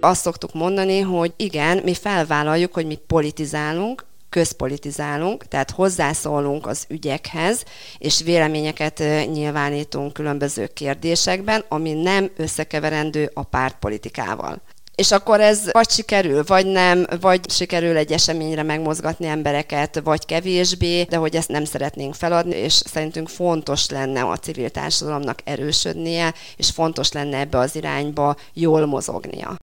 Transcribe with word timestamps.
azt 0.00 0.20
szoktuk 0.20 0.54
mondani, 0.54 1.00
hogy 1.00 1.32
igen, 1.36 1.80
mi 1.84 1.94
felvállaljuk, 1.94 2.74
hogy 2.74 2.86
mi 2.86 2.98
politizálunk, 3.06 4.04
közpolitizálunk, 4.30 5.48
tehát 5.48 5.70
hozzászólunk 5.70 6.66
az 6.66 6.84
ügyekhez, 6.88 7.64
és 7.98 8.22
véleményeket 8.22 8.98
nyilvánítunk 9.32 10.12
különböző 10.12 10.66
kérdésekben, 10.66 11.64
ami 11.68 11.92
nem 11.92 12.30
összekeverendő 12.36 13.30
a 13.34 13.42
pártpolitikával. 13.42 14.62
És 14.94 15.10
akkor 15.10 15.40
ez 15.40 15.70
vagy 15.70 15.90
sikerül, 15.90 16.42
vagy 16.46 16.66
nem, 16.66 17.06
vagy 17.20 17.50
sikerül 17.50 17.96
egy 17.96 18.12
eseményre 18.12 18.62
megmozgatni 18.62 19.26
embereket, 19.26 20.00
vagy 20.04 20.26
kevésbé, 20.26 21.02
de 21.02 21.16
hogy 21.16 21.36
ezt 21.36 21.48
nem 21.48 21.64
szeretnénk 21.64 22.14
feladni, 22.14 22.56
és 22.56 22.72
szerintünk 22.72 23.28
fontos 23.28 23.88
lenne 23.88 24.22
a 24.22 24.36
civil 24.36 24.70
társadalomnak 24.70 25.38
erősödnie, 25.44 26.34
és 26.56 26.70
fontos 26.70 27.12
lenne 27.12 27.38
ebbe 27.38 27.58
az 27.58 27.76
irányba 27.76 28.36
jól 28.52 28.86
mozognia. 28.86 29.59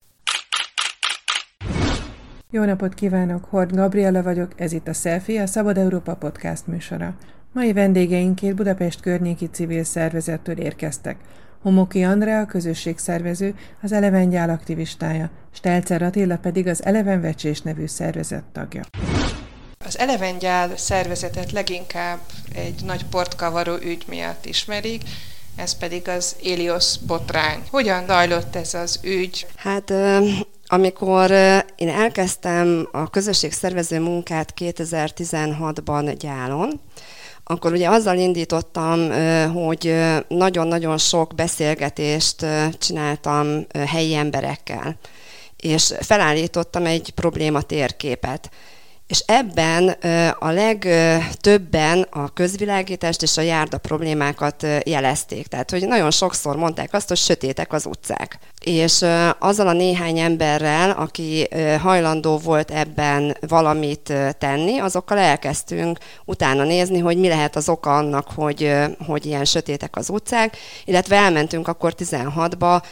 Jó 2.50 2.64
napot 2.64 2.94
kívánok, 2.94 3.44
Hord 3.44 3.74
Gabriela 3.74 4.22
vagyok, 4.22 4.52
ez 4.56 4.72
itt 4.72 4.88
a 4.88 4.92
Selfie, 4.92 5.42
a 5.42 5.46
Szabad 5.46 5.78
Európa 5.78 6.14
podcast 6.14 6.66
műsora. 6.66 7.14
Mai 7.52 7.72
vendégeink 7.72 8.34
két 8.34 8.54
Budapest 8.54 9.00
környéki 9.00 9.48
civil 9.52 9.84
szervezettől 9.84 10.58
érkeztek. 10.58 11.16
Homoki 11.62 12.02
Andrea, 12.02 12.46
közösségszervező, 12.46 13.54
az 13.82 13.92
Eleven 13.92 14.28
gyál 14.28 14.50
aktivistája, 14.50 15.30
Stelcer 15.52 16.02
Attila 16.02 16.36
pedig 16.38 16.66
az 16.66 16.84
Eleven 16.84 17.20
Vecsés 17.20 17.60
nevű 17.60 17.86
szervezet 17.86 18.44
tagja. 18.52 18.82
Az 19.86 19.98
Eleven 19.98 20.38
gyál 20.38 20.76
szervezetet 20.76 21.52
leginkább 21.52 22.18
egy 22.54 22.82
nagy 22.84 23.04
portkavaró 23.06 23.74
ügy 23.74 24.04
miatt 24.08 24.46
ismerik, 24.46 25.02
ez 25.56 25.78
pedig 25.78 26.08
az 26.08 26.36
Elios 26.44 26.98
botrány. 27.06 27.58
Hogyan 27.70 28.06
zajlott 28.06 28.56
ez 28.56 28.74
az 28.74 29.00
ügy? 29.02 29.46
Hát 29.56 29.92
amikor 30.66 31.30
én 31.76 31.88
elkezdtem 31.88 32.88
a 32.92 33.10
közösségszervező 33.10 34.00
munkát 34.00 34.54
2016-ban 34.56 36.14
gyálon, 36.18 36.80
akkor 37.44 37.72
ugye 37.72 37.88
azzal 37.88 38.16
indítottam, 38.16 39.10
hogy 39.52 39.94
nagyon-nagyon 40.28 40.98
sok 40.98 41.34
beszélgetést 41.34 42.46
csináltam 42.78 43.66
helyi 43.86 44.14
emberekkel, 44.14 44.96
és 45.56 45.94
felállítottam 46.00 46.86
egy 46.86 47.10
probléma 47.10 47.60
térképet. 47.62 48.50
És 49.06 49.22
ebben 49.26 49.88
a 50.38 50.50
legtöbben 50.50 52.06
a 52.10 52.32
közvilágítást 52.32 53.22
és 53.22 53.36
a 53.36 53.40
járda 53.40 53.78
problémákat 53.78 54.66
jelezték. 54.84 55.46
Tehát, 55.46 55.70
hogy 55.70 55.86
nagyon 55.86 56.10
sokszor 56.10 56.56
mondták 56.56 56.92
azt, 56.92 57.08
hogy 57.08 57.16
sötétek 57.16 57.72
az 57.72 57.86
utcák. 57.86 58.38
És 58.60 59.04
azzal 59.38 59.68
a 59.68 59.72
néhány 59.72 60.18
emberrel, 60.18 60.90
aki 60.90 61.48
hajlandó 61.82 62.38
volt 62.38 62.70
ebben 62.70 63.36
valamit 63.48 64.12
tenni, 64.38 64.78
azokkal 64.78 65.18
elkezdtünk 65.18 65.98
utána 66.24 66.64
nézni, 66.64 66.98
hogy 66.98 67.18
mi 67.18 67.28
lehet 67.28 67.56
az 67.56 67.68
oka 67.68 67.96
annak, 67.96 68.28
hogy, 68.34 68.74
hogy 69.06 69.26
ilyen 69.26 69.44
sötétek 69.44 69.96
az 69.96 70.10
utcák, 70.10 70.56
illetve 70.84 71.16
elmentünk 71.16 71.68
akkor 71.68 71.94
16-ba 71.98 72.82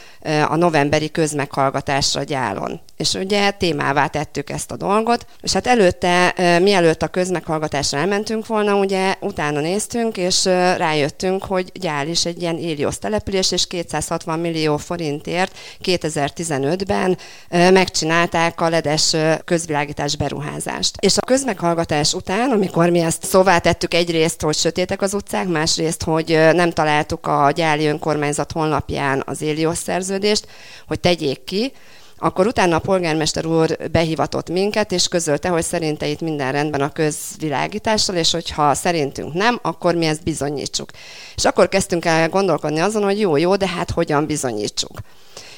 a 0.49 0.57
novemberi 0.57 1.11
közmeghallgatásra 1.11 2.23
gyálon. 2.23 2.81
És 2.97 3.15
ugye 3.15 3.51
témává 3.51 4.07
tettük 4.07 4.51
ezt 4.51 4.71
a 4.71 4.77
dolgot, 4.77 5.27
és 5.41 5.53
hát 5.53 5.67
előtte, 6.05 6.59
mielőtt 6.59 7.03
a 7.03 7.09
közmeghallgatásra 7.09 7.99
elmentünk 7.99 8.47
volna, 8.47 8.77
ugye 8.77 9.15
utána 9.21 9.61
néztünk, 9.61 10.17
és 10.17 10.45
rájöttünk, 10.77 11.45
hogy 11.45 11.71
Gyál 11.73 12.09
is 12.09 12.25
egy 12.25 12.43
ilyen 12.43 12.59
Ilios 12.59 12.99
település, 12.99 13.53
és 13.53 13.67
260 13.67 14.39
millió 14.39 14.77
forintért 14.77 15.57
2015-ben 15.85 17.19
megcsinálták 17.51 18.61
a 18.61 18.69
ledes 18.69 19.17
közvilágítás 19.45 20.17
beruházást. 20.17 20.97
És 21.01 21.17
a 21.17 21.27
közmeghallgatás 21.27 22.15
után, 22.15 22.51
amikor 22.51 22.91
mi 22.91 23.01
ezt 23.01 23.25
szóvá 23.25 23.59
tettük 23.59 23.95
egyrészt, 23.95 24.43
hogy 24.43 24.57
sötétek 24.57 25.03
az 25.03 25.15
utcák, 25.15 25.49
másrészt, 25.49 26.03
hogy 26.03 26.39
nem 26.53 26.71
találtuk 26.71 27.27
a 27.27 27.51
gyáli 27.55 27.87
önkormányzat 27.87 28.53
honlapján 28.53 29.23
az 29.27 29.43
Ilios 29.43 29.79
szerződést, 29.79 30.47
hogy 30.87 31.01
tegyék 31.01 31.45
ki, 31.45 31.73
akkor 32.19 32.47
utána 32.47 32.77
a 32.77 32.79
polgármester 32.79 33.47
úr 33.47 33.91
behivatott 33.91 34.51
minket, 34.51 34.93
és 34.93 35.09
közölte, 35.09 35.49
hogy 35.49 35.63
szerinte 35.63 36.07
itt 36.07 36.21
minden 36.21 36.53
rendben 36.53 36.81
a 36.81 36.93
közvilágítással, 36.93 38.17
és 38.17 38.33
hogyha 38.33 38.75
szerintünk 38.75 39.33
nem, 39.33 39.59
akkor 39.63 39.95
mi 39.95 40.07
ezt 40.07 40.23
bizonyítsuk. 40.23 40.91
És 41.37 41.45
akkor 41.45 41.69
kezdtünk 41.69 42.05
el 42.05 42.29
gondolkodni 42.29 42.81
azon, 42.81 43.03
hogy 43.03 43.21
jó, 43.21 43.37
jó, 43.37 43.57
de 43.57 43.69
hát 43.69 43.91
hogyan 43.91 44.27
bizonyítsuk. 44.27 44.99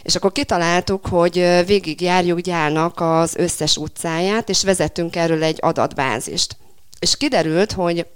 És 0.03 0.15
akkor 0.15 0.33
kitaláltuk, 0.33 1.07
hogy 1.07 1.63
végigjárjuk 1.67 2.41
gyárnak 2.41 3.01
az 3.01 3.35
összes 3.37 3.77
utcáját, 3.77 4.49
és 4.49 4.63
vezettünk 4.63 5.17
erről 5.17 5.43
egy 5.43 5.59
adatbázist. 5.61 6.57
És 6.99 7.17
kiderült, 7.17 7.73
hogy 7.73 8.07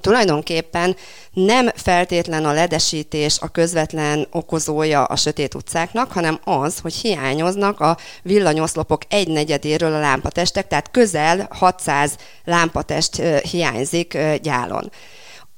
Tulajdonképpen 0.00 0.96
nem 1.32 1.70
feltétlen 1.74 2.44
a 2.44 2.52
ledesítés 2.52 3.38
a 3.40 3.48
közvetlen 3.48 4.26
okozója 4.30 5.04
a 5.04 5.16
sötét 5.16 5.54
utcáknak, 5.54 6.12
hanem 6.12 6.40
az, 6.44 6.78
hogy 6.78 6.94
hiányoznak 6.94 7.80
a 7.80 7.96
villanyoszlopok 8.22 9.02
egynegyedéről 9.08 9.94
a 9.94 10.00
lámpatestek, 10.00 10.66
tehát 10.66 10.90
közel 10.90 11.46
600 11.50 12.16
lámpatest 12.44 13.22
hiányzik 13.50 14.18
gyálon. 14.42 14.92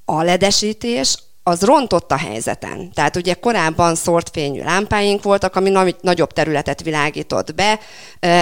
A 0.05 0.23
ledesítés 0.23 1.19
az 1.49 1.63
rontott 1.63 2.13
a 2.13 2.17
helyzeten. 2.17 2.93
Tehát 2.95 3.17
ugye 3.17 3.35
korábban 3.35 3.95
szórt 3.95 4.31
fényű 4.33 4.63
lámpáink 4.63 5.23
voltak, 5.23 5.57
ami 5.57 5.95
nagyobb 6.01 6.33
területet 6.33 6.83
világított 6.83 7.55
be, 7.55 7.79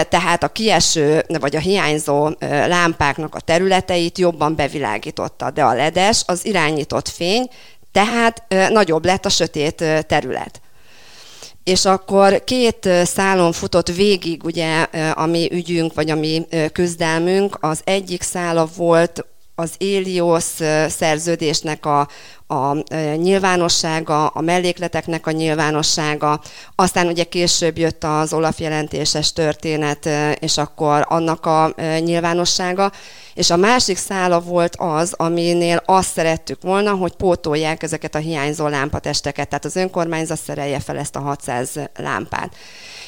tehát 0.08 0.42
a 0.42 0.48
kieső 0.48 1.24
vagy 1.40 1.56
a 1.56 1.60
hiányzó 1.60 2.30
lámpáknak 2.66 3.34
a 3.34 3.40
területeit 3.40 4.18
jobban 4.18 4.54
bevilágította, 4.54 5.50
de 5.50 5.64
a 5.64 5.74
ledes 5.74 6.22
az 6.26 6.44
irányított 6.44 7.08
fény, 7.08 7.48
tehát 7.92 8.42
nagyobb 8.70 9.04
lett 9.04 9.24
a 9.24 9.28
sötét 9.28 9.84
terület. 10.06 10.60
És 11.64 11.84
akkor 11.84 12.44
két 12.44 12.88
szálon 13.04 13.52
futott 13.52 13.88
végig 13.88 14.44
ugye 14.44 14.86
a 15.14 15.26
mi 15.26 15.48
ügyünk, 15.52 15.94
vagy 15.94 16.10
a 16.10 16.14
mi 16.14 16.46
küzdelmünk. 16.72 17.58
Az 17.60 17.80
egyik 17.84 18.22
szála 18.22 18.68
volt 18.76 19.24
az 19.54 19.70
Élios 19.78 20.44
szerződésnek 20.88 21.86
a, 21.86 22.08
a 22.46 22.72
nyilvánossága, 23.14 24.26
a 24.26 24.40
mellékleteknek 24.40 25.26
a 25.26 25.30
nyilvánossága, 25.30 26.40
aztán 26.74 27.06
ugye 27.06 27.24
később 27.24 27.78
jött 27.78 28.04
az 28.04 28.32
Olaf 28.32 28.60
jelentéses 28.60 29.32
történet, 29.32 30.08
és 30.40 30.56
akkor 30.58 31.06
annak 31.08 31.46
a 31.46 31.74
nyilvánossága, 31.98 32.92
és 33.34 33.50
a 33.50 33.56
másik 33.56 33.96
szála 33.96 34.40
volt 34.40 34.76
az, 34.76 35.14
aminél 35.16 35.82
azt 35.86 36.12
szerettük 36.12 36.62
volna, 36.62 36.94
hogy 36.94 37.12
pótolják 37.12 37.82
ezeket 37.82 38.14
a 38.14 38.18
hiányzó 38.18 38.66
lámpatesteket, 38.66 39.48
tehát 39.48 39.64
az 39.64 39.76
önkormányzat 39.76 40.38
szerelje 40.38 40.80
fel 40.80 40.98
ezt 40.98 41.16
a 41.16 41.20
600 41.20 41.70
lámpát. 41.96 42.54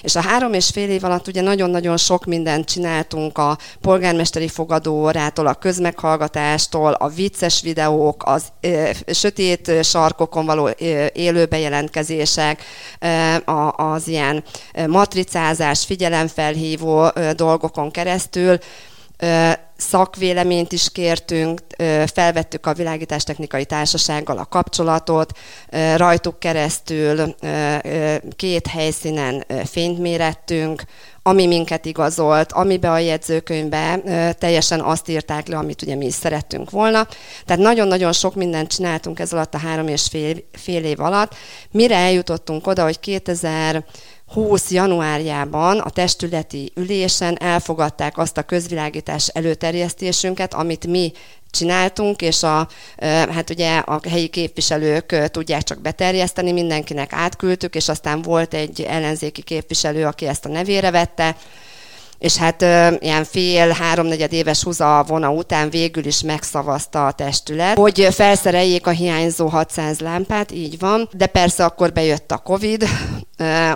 És 0.02 0.16
a 0.16 0.20
három 0.20 0.52
és 0.52 0.68
fél 0.68 0.90
év 0.90 1.04
alatt 1.04 1.26
ugye 1.26 1.40
nagyon-nagyon 1.40 1.96
sok 1.96 2.24
mindent 2.24 2.64
csináltunk 2.64 3.38
a 3.38 3.58
polgármesteri 3.80 4.48
fogadórától, 4.48 5.46
a 5.46 5.54
közmeghallgatástól, 5.54 6.92
a 6.92 7.08
vicces 7.08 7.62
videók, 7.62 8.22
az 8.26 8.42
ö, 8.60 8.90
sötét 9.06 9.84
sarkokon 9.84 10.46
való 10.46 10.66
ö, 10.66 11.06
élő 11.12 11.44
bejelentkezések, 11.44 12.62
ö, 13.00 13.06
a, 13.50 13.72
az 13.76 14.08
ilyen 14.08 14.44
matricázás, 14.86 15.84
figyelemfelhívó 15.84 17.10
ö, 17.14 17.32
dolgokon 17.32 17.90
keresztül, 17.90 18.58
szakvéleményt 19.76 20.72
is 20.72 20.90
kértünk, 20.92 21.60
felvettük 22.06 22.66
a 22.66 22.74
világítástechnikai 22.74 23.64
társasággal 23.64 24.38
a 24.38 24.44
kapcsolatot, 24.44 25.38
rajtuk 25.96 26.38
keresztül 26.38 27.34
két 28.36 28.66
helyszínen 28.66 29.44
fényt 29.64 29.98
mérettünk, 29.98 30.82
ami 31.22 31.46
minket 31.46 31.84
igazolt, 31.84 32.52
amiben 32.52 32.90
a 32.90 32.98
jegyzőkönyvbe 32.98 34.00
teljesen 34.38 34.80
azt 34.80 35.08
írták 35.08 35.46
le, 35.46 35.56
amit 35.56 35.82
ugye 35.82 35.94
mi 35.94 36.06
is 36.06 36.14
szerettünk 36.14 36.70
volna. 36.70 37.06
Tehát 37.44 37.62
nagyon-nagyon 37.62 38.12
sok 38.12 38.34
mindent 38.34 38.70
csináltunk 38.70 39.18
ez 39.18 39.32
alatt 39.32 39.54
a 39.54 39.58
három 39.58 39.88
és 39.88 40.06
fél, 40.10 40.36
fél 40.52 40.84
év 40.84 41.00
alatt, 41.00 41.34
mire 41.70 41.96
eljutottunk 41.96 42.66
oda, 42.66 42.82
hogy 42.82 43.00
2000 43.00 43.84
20 44.28 44.70
januárjában 44.70 45.78
a 45.78 45.90
testületi 45.90 46.72
ülésen 46.74 47.36
elfogadták 47.40 48.18
azt 48.18 48.36
a 48.36 48.42
közvilágítás 48.42 49.28
előterjesztésünket, 49.28 50.54
amit 50.54 50.86
mi 50.86 51.12
csináltunk, 51.50 52.22
és 52.22 52.42
a, 52.42 52.68
hát 53.06 53.50
ugye 53.50 53.78
a 53.78 54.00
helyi 54.08 54.28
képviselők 54.28 55.28
tudják 55.30 55.62
csak 55.62 55.80
beterjeszteni, 55.80 56.52
mindenkinek 56.52 57.12
átküldtük, 57.12 57.74
és 57.74 57.88
aztán 57.88 58.22
volt 58.22 58.54
egy 58.54 58.80
ellenzéki 58.80 59.42
képviselő, 59.42 60.04
aki 60.06 60.26
ezt 60.26 60.44
a 60.44 60.48
nevére 60.48 60.90
vette, 60.90 61.36
és 62.18 62.36
hát 62.36 62.62
ilyen 63.02 63.24
fél, 63.24 63.68
háromnegyed 63.68 64.32
éves 64.32 64.66
vona 65.06 65.30
után 65.30 65.70
végül 65.70 66.04
is 66.04 66.22
megszavazta 66.22 67.06
a 67.06 67.12
testület, 67.12 67.76
hogy 67.76 68.08
felszereljék 68.10 68.86
a 68.86 68.90
hiányzó 68.90 69.46
600 69.46 70.00
lámpát, 70.00 70.52
így 70.52 70.78
van, 70.78 71.08
de 71.12 71.26
persze 71.26 71.64
akkor 71.64 71.92
bejött 71.92 72.32
a 72.32 72.36
Covid, 72.36 72.84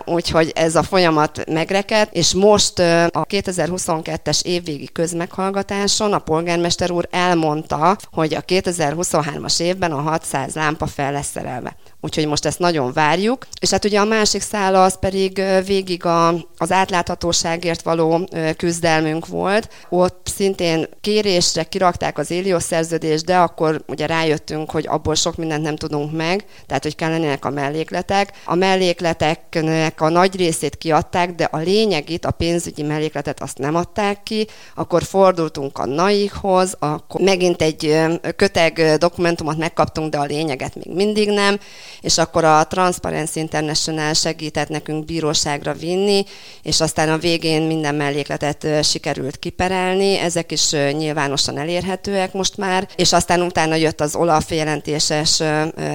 úgyhogy 0.04 0.52
ez 0.54 0.76
a 0.76 0.82
folyamat 0.82 1.44
megrekedt, 1.46 2.14
és 2.14 2.34
most 2.34 2.78
a 2.78 3.26
2022-es 3.26 4.42
évvégi 4.42 4.88
közmeghallgatáson 4.92 6.12
a 6.12 6.18
polgármester 6.18 6.90
úr 6.90 7.08
elmondta, 7.10 7.96
hogy 8.12 8.34
a 8.34 8.40
2023-as 8.40 9.60
évben 9.60 9.92
a 9.92 10.00
600 10.00 10.54
lámpa 10.54 10.86
fel 10.86 11.12
lesz 11.12 11.30
szerelve. 11.30 11.76
Úgyhogy 12.04 12.26
most 12.26 12.46
ezt 12.46 12.58
nagyon 12.58 12.92
várjuk. 12.92 13.46
És 13.60 13.70
hát 13.70 13.84
ugye 13.84 14.00
a 14.00 14.04
másik 14.04 14.40
szála 14.40 14.84
az 14.84 14.98
pedig 14.98 15.42
végig 15.66 16.04
a, 16.04 16.28
az 16.56 16.72
átláthatóságért 16.72 17.82
való 17.82 18.28
küzdelmünk 18.56 19.26
volt. 19.26 19.68
Ott 19.88 20.30
szintén 20.34 20.88
kérésre 21.00 21.62
kirakták 21.62 22.18
az 22.18 22.30
Élios 22.30 22.62
szerződést, 22.62 23.24
de 23.24 23.36
akkor 23.36 23.82
ugye 23.86 24.06
rájöttünk, 24.06 24.70
hogy 24.70 24.86
abból 24.88 25.14
sok 25.14 25.36
mindent 25.36 25.62
nem 25.62 25.76
tudunk 25.76 26.12
meg, 26.16 26.44
tehát 26.66 26.82
hogy 26.82 26.94
kellenének 26.94 27.44
a 27.44 27.50
mellékletek. 27.50 28.32
A 28.44 28.54
mellékleteknek 28.54 30.00
a 30.00 30.08
nagy 30.08 30.36
részét 30.36 30.76
kiadták, 30.76 31.34
de 31.34 31.44
a 31.44 31.58
lényegét, 31.58 32.24
a 32.24 32.30
pénzügyi 32.30 32.82
mellékletet 32.82 33.42
azt 33.42 33.58
nem 33.58 33.74
adták 33.74 34.22
ki. 34.22 34.46
Akkor 34.74 35.02
fordultunk 35.02 35.78
a 35.78 35.86
NAIH-hoz, 35.86 36.76
akkor 36.78 37.20
megint 37.20 37.62
egy 37.62 37.98
köteg 38.36 38.96
dokumentumot 38.98 39.58
megkaptunk, 39.58 40.10
de 40.10 40.18
a 40.18 40.24
lényeget 40.24 40.74
még 40.74 40.94
mindig 40.94 41.28
nem 41.28 41.58
és 42.00 42.18
akkor 42.18 42.44
a 42.44 42.66
Transparency 42.66 43.40
International 43.40 44.12
segített 44.12 44.68
nekünk 44.68 45.04
bíróságra 45.04 45.72
vinni, 45.72 46.24
és 46.62 46.80
aztán 46.80 47.08
a 47.08 47.18
végén 47.18 47.62
minden 47.62 47.94
mellékletet 47.94 48.84
sikerült 48.84 49.38
kiperelni, 49.38 50.18
ezek 50.18 50.52
is 50.52 50.70
nyilvánosan 50.70 51.58
elérhetőek 51.58 52.32
most 52.32 52.56
már, 52.56 52.88
és 52.96 53.12
aztán 53.12 53.42
utána 53.42 53.74
jött 53.74 54.00
az 54.00 54.14
Olaf 54.14 54.50
jelentéses 54.50 55.42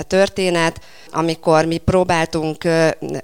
történet, 0.08 0.80
amikor 1.12 1.66
mi 1.66 1.78
próbáltunk, 1.78 2.68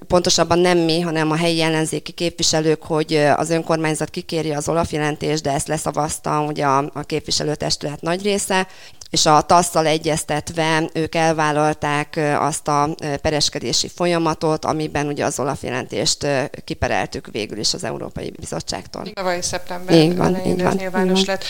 pontosabban 0.07 0.59
nem 0.59 0.77
mi, 0.77 0.99
hanem 0.99 1.31
a 1.31 1.35
helyi 1.35 1.61
ellenzéki 1.61 2.11
képviselők, 2.11 2.83
hogy 2.83 3.15
az 3.35 3.49
önkormányzat 3.49 4.09
kikéri 4.09 4.51
az 4.53 4.69
Olaf 4.69 4.91
jelentést, 4.91 5.43
de 5.43 5.51
ezt 5.51 5.67
leszavazta 5.67 6.41
ugye 6.47 6.65
a, 6.65 6.89
a 6.93 7.01
képviselőtestület 7.01 8.01
nagy 8.01 8.23
része, 8.23 8.67
és 9.09 9.25
a 9.25 9.41
TASZ-szal 9.41 9.85
egyeztetve 9.85 10.89
ők 10.93 11.15
elvállalták 11.15 12.19
azt 12.39 12.62
a 12.67 12.95
pereskedési 13.21 13.87
folyamatot, 13.95 14.65
amiben 14.65 15.07
ugye 15.07 15.25
az 15.25 15.39
Olaf 15.39 15.63
jelentést 15.63 16.27
kipereltük 16.63 17.27
végül 17.31 17.57
is 17.57 17.73
az 17.73 17.83
Európai 17.83 18.33
Bizottságtól. 18.39 19.11
Tavaly 19.13 19.41
szeptember 19.41 19.95
így 19.95 20.17
van, 20.17 20.45
így 20.45 20.63
van, 20.63 20.75
nyilvános 20.75 21.19
így 21.19 21.25
van. 21.25 21.35
lett. 21.35 21.45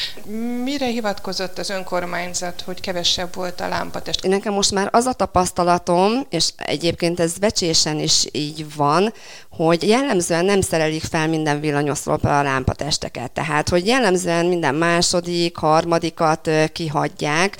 Mire 0.63 0.85
hivatkozott 0.85 1.57
az 1.57 1.69
önkormányzat, 1.69 2.61
hogy 2.61 2.81
kevesebb 2.81 3.35
volt 3.35 3.61
a 3.61 3.67
lámpatest? 3.67 4.27
Nekem 4.27 4.53
most 4.53 4.71
már 4.71 4.89
az 4.91 5.05
a 5.05 5.13
tapasztalatom, 5.13 6.11
és 6.29 6.49
egyébként 6.57 7.19
ez 7.19 7.37
becsésen 7.37 7.99
is 7.99 8.25
így 8.31 8.75
van, 8.75 9.13
hogy 9.49 9.87
jellemzően 9.87 10.45
nem 10.45 10.61
szerelik 10.61 11.03
fel 11.03 11.27
minden 11.27 11.59
villanyoszlopra 11.59 12.39
a 12.39 12.43
lámpatesteket. 12.43 13.31
Tehát, 13.31 13.69
hogy 13.69 13.87
jellemzően 13.87 14.45
minden 14.45 14.75
második, 14.75 15.57
harmadikat 15.57 16.49
kihagyják. 16.71 17.57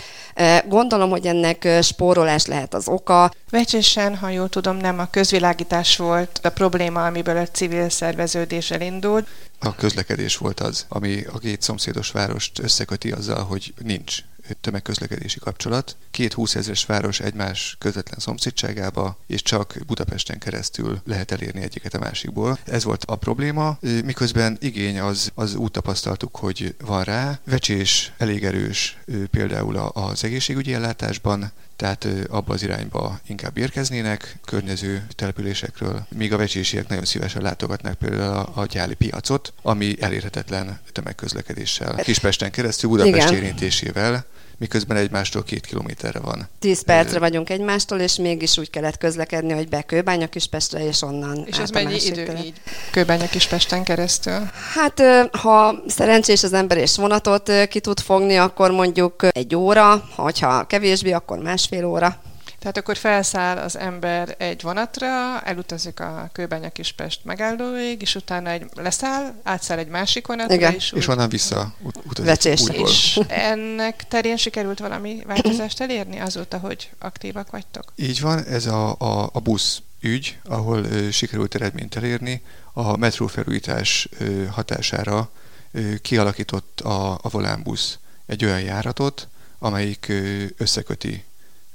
Gondolom, 0.67 1.09
hogy 1.09 1.25
ennek 1.25 1.67
spórolás 1.81 2.45
lehet 2.45 2.73
az 2.73 2.88
oka. 2.88 3.31
Vecsésen, 3.53 4.15
ha 4.15 4.29
jól 4.29 4.50
tudom, 4.50 4.77
nem 4.77 5.00
a 5.00 5.09
közvilágítás 5.09 5.97
volt 5.97 6.39
a 6.44 6.50
probléma, 6.50 7.05
amiből 7.05 7.38
a 7.38 7.47
civil 7.47 7.89
szerveződés 7.89 8.71
elindult. 8.71 9.27
A 9.59 9.75
közlekedés 9.75 10.38
volt 10.38 10.59
az, 10.59 10.85
ami 10.89 11.23
a 11.31 11.38
két 11.38 11.61
szomszédos 11.61 12.11
várost 12.11 12.59
összeköti 12.59 13.11
azzal, 13.11 13.44
hogy 13.44 13.73
nincs 13.83 14.17
tömegközlekedési 14.61 15.39
kapcsolat. 15.39 15.95
Két 16.11 16.33
20 16.33 16.55
ezres 16.55 16.85
város 16.85 17.19
egymás 17.19 17.75
közvetlen 17.79 18.19
szomszédságába, 18.19 19.17
és 19.27 19.41
csak 19.41 19.77
Budapesten 19.88 20.39
keresztül 20.39 21.01
lehet 21.05 21.31
elérni 21.31 21.61
egyiket 21.61 21.94
a 21.94 22.00
másikból. 22.00 22.57
Ez 22.65 22.83
volt 22.83 23.03
a 23.05 23.15
probléma, 23.15 23.77
miközben 24.05 24.57
igény 24.61 25.00
az, 25.00 25.31
az 25.35 25.55
úgy 25.55 25.71
tapasztaltuk, 25.71 26.35
hogy 26.35 26.75
van 26.85 27.03
rá. 27.03 27.39
Vecsés 27.44 28.11
elég 28.17 28.44
erős 28.44 28.97
például 29.31 29.77
az 29.77 30.23
egészségügyi 30.23 30.73
ellátásban, 30.73 31.51
tehát 31.83 32.07
abba 32.30 32.53
az 32.53 32.63
irányba 32.63 33.19
inkább 33.27 33.57
érkeznének 33.57 34.38
környező 34.45 35.06
településekről, 35.15 36.06
míg 36.18 36.33
a 36.33 36.38
vecsésiek 36.38 36.88
nagyon 36.88 37.06
szívesen 37.06 37.41
látogatnák 37.41 37.94
például 37.94 38.33
a, 38.33 38.51
a 38.62 38.65
gyáli 38.65 38.94
piacot, 38.94 39.53
ami 39.62 39.95
elérhetetlen 40.00 40.80
tömegközlekedéssel. 40.91 41.95
Kispesten 41.95 42.51
keresztül 42.51 42.89
Budapest 42.89 43.30
Igen. 43.30 43.44
érintésével, 43.44 44.25
miközben 44.63 44.98
egymástól 44.98 45.44
két 45.44 45.65
kilométerre 45.65 46.19
van. 46.19 46.48
Tíz 46.60 46.83
percre 46.83 47.19
vagyunk 47.19 47.50
egymástól, 47.50 48.00
és 48.00 48.15
mégis 48.15 48.57
úgy 48.57 48.69
kellett 48.69 48.98
közlekedni, 48.98 49.54
hogy 49.54 49.69
be 49.69 49.81
Kőbánya 49.81 50.27
Kispestre, 50.27 50.88
és 50.88 51.01
onnan 51.01 51.44
És 51.45 51.57
ez 51.57 51.69
mennyi 51.69 52.06
idő 52.06 52.24
követ. 52.24 52.45
így 52.45 52.62
Kőbánya 52.92 53.27
Kispesten 53.27 53.83
keresztül? 53.83 54.50
Hát, 54.74 55.01
ha 55.31 55.75
szerencsés 55.88 56.44
az 56.44 56.54
ember 56.54 56.77
és 56.77 56.95
vonatot 56.95 57.51
ki 57.69 57.80
tud 57.80 58.00
fogni, 58.00 58.38
akkor 58.38 58.71
mondjuk 58.71 59.27
egy 59.31 59.56
óra, 59.56 60.10
ha 60.15 60.65
kevésbé, 60.68 61.12
akkor 61.12 61.38
másfél 61.38 61.86
óra. 61.86 62.21
Tehát 62.63 62.77
akkor 62.77 62.98
felszáll 62.98 63.57
az 63.57 63.77
ember 63.77 64.36
egy 64.38 64.62
vonatra, 64.62 65.42
elutazik 65.42 66.00
a 66.00 66.30
Kőbánya 66.31 66.69
Kispest 66.69 67.19
megállóig, 67.24 68.01
és 68.01 68.15
utána 68.15 68.50
egy 68.50 68.65
leszáll, 68.75 69.33
átszáll 69.44 69.77
egy 69.77 69.88
másik 69.88 70.27
vonatra, 70.27 70.54
Igen. 70.54 70.74
és, 70.74 70.92
és 70.92 71.07
onnan 71.07 71.30
vissza 71.30 71.74
utazik 72.04 72.25
Vecsés. 72.25 72.62
És 72.75 73.19
ennek 73.27 74.07
terén 74.07 74.38
sikerült 74.38 74.80
valami 74.80 75.21
változást 75.25 75.81
elérni 75.81 76.19
azóta, 76.19 76.57
hogy 76.57 76.89
aktívak 77.00 77.51
vagytok? 77.51 77.94
Így 77.95 78.21
van, 78.21 78.44
ez 78.44 78.65
a, 78.65 78.95
a, 78.98 79.30
a 79.33 79.39
busz 79.39 79.81
ügy, 80.01 80.38
ahol 80.44 80.83
ö, 80.83 81.12
sikerült 81.12 81.56
eredményt 81.56 81.95
elérni, 81.95 82.42
a 82.74 82.98
metrófelújítás 82.98 84.10
ö, 84.19 84.45
hatására 84.45 85.30
ö, 85.71 85.95
kialakított 86.01 86.80
a, 86.81 87.13
a 87.13 87.30
volánbusz 87.30 87.98
egy 88.25 88.45
olyan 88.45 88.62
járatot, 88.62 89.27
amelyik 89.60 90.06
ö, 90.10 90.44
összeköti 90.57 91.24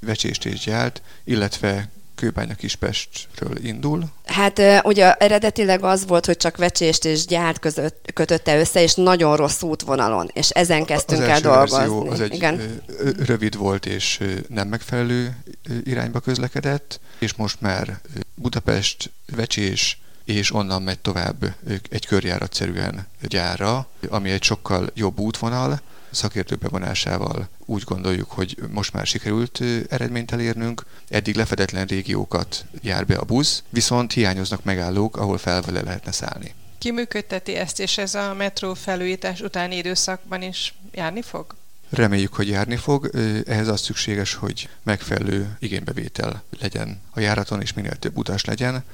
Vecsést 0.01 0.45
és 0.45 0.59
Gyált, 0.59 1.03
illetve 1.25 1.89
Kőbánya 2.15 2.55
Kispestről 2.55 3.65
indul. 3.65 4.05
Hát 4.25 4.61
ugye 4.85 5.13
eredetileg 5.13 5.83
az 5.85 6.07
volt, 6.07 6.27
hogy 6.27 6.37
csak 6.37 6.57
Vecsést 6.57 7.05
és 7.05 7.27
Gyárt 7.27 7.59
között, 7.59 8.11
kötötte 8.15 8.59
össze, 8.59 8.83
és 8.83 8.95
nagyon 8.95 9.37
rossz 9.37 9.63
útvonalon, 9.63 10.31
és 10.33 10.51
ezen 10.51 10.85
kezdtünk 10.85 11.23
az 11.23 11.29
el 11.29 11.41
dolgozni. 11.41 12.09
Az 12.09 12.21
egy 12.21 12.35
Igen. 12.35 12.83
rövid 13.19 13.57
volt, 13.57 13.87
és 13.87 14.21
nem 14.49 14.69
megfelelő 14.69 15.37
irányba 15.85 16.21
közlekedett, 16.21 17.01
és 17.19 17.35
most 17.35 17.61
már 17.61 18.01
Budapest, 18.35 19.11
Vecsés, 19.37 19.99
és 20.25 20.55
onnan 20.55 20.83
megy 20.83 20.99
tovább 20.99 21.55
egy 21.91 22.07
körjáratszerűen 22.07 23.07
gyára, 23.21 23.89
ami 24.09 24.31
egy 24.31 24.43
sokkal 24.43 24.91
jobb 24.95 25.19
útvonal, 25.19 25.81
szakértők 26.11 26.59
bevonásával 26.59 27.49
úgy 27.65 27.83
gondoljuk, 27.83 28.31
hogy 28.31 28.57
most 28.71 28.93
már 28.93 29.07
sikerült 29.07 29.61
eredményt 29.89 30.33
elérnünk. 30.33 30.85
Eddig 31.09 31.37
lefedetlen 31.37 31.87
régiókat 31.87 32.65
jár 32.83 33.07
be 33.07 33.17
a 33.17 33.25
busz, 33.25 33.63
viszont 33.69 34.13
hiányoznak 34.13 34.65
megállók, 34.65 35.17
ahol 35.17 35.39
felvele 35.39 35.83
lehetne 35.83 36.13
szállni. 36.13 36.55
Ki 36.79 36.91
működteti 36.91 37.55
ezt, 37.55 37.81
és 37.81 37.99
ez 37.99 38.15
a 38.15 38.35
metró 38.35 38.75
felújítás 38.75 39.41
utáni 39.41 39.77
időszakban 39.77 40.43
is 40.43 40.75
járni 40.93 41.23
fog? 41.23 41.55
Reméljük, 41.91 42.35
hogy 42.35 42.49
járni 42.49 42.77
fog. 42.77 43.11
Ehhez 43.47 43.69
az 43.69 43.81
szükséges, 43.81 44.35
hogy 44.35 44.69
megfelelő 44.83 45.57
igénybevétel 45.59 46.43
legyen 46.61 47.01
a 47.11 47.21
járaton, 47.21 47.61
és 47.61 47.73
minél 47.73 47.97
több 47.97 48.17
utas 48.17 48.45
legyen. 48.45 48.85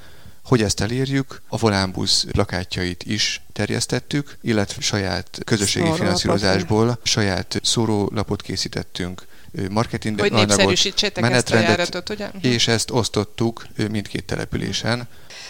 Hogy 0.45 0.63
ezt 0.63 0.81
elérjük, 0.81 1.43
a 1.49 1.57
volánbusz 1.57 2.27
plakátjait 2.31 3.03
is 3.03 3.43
terjesztettük, 3.53 4.37
illetve 4.43 4.81
saját 4.81 5.39
közösségi 5.45 5.85
Szórólapot. 5.85 5.99
finanszírozásból 5.99 6.99
saját 7.03 7.61
szórólapot 7.63 8.43
készítettünk, 8.43 9.27
marketing 9.71 10.21
hogy 10.21 10.33
menetrendet, 10.33 11.33
ezt 11.35 11.53
a 11.53 11.57
járatot, 11.57 12.11
ugye? 12.11 12.31
és 12.41 12.69
ezt 12.69 12.91
osztottuk 12.91 13.67
mindkét 13.91 14.25
településen. 14.25 15.09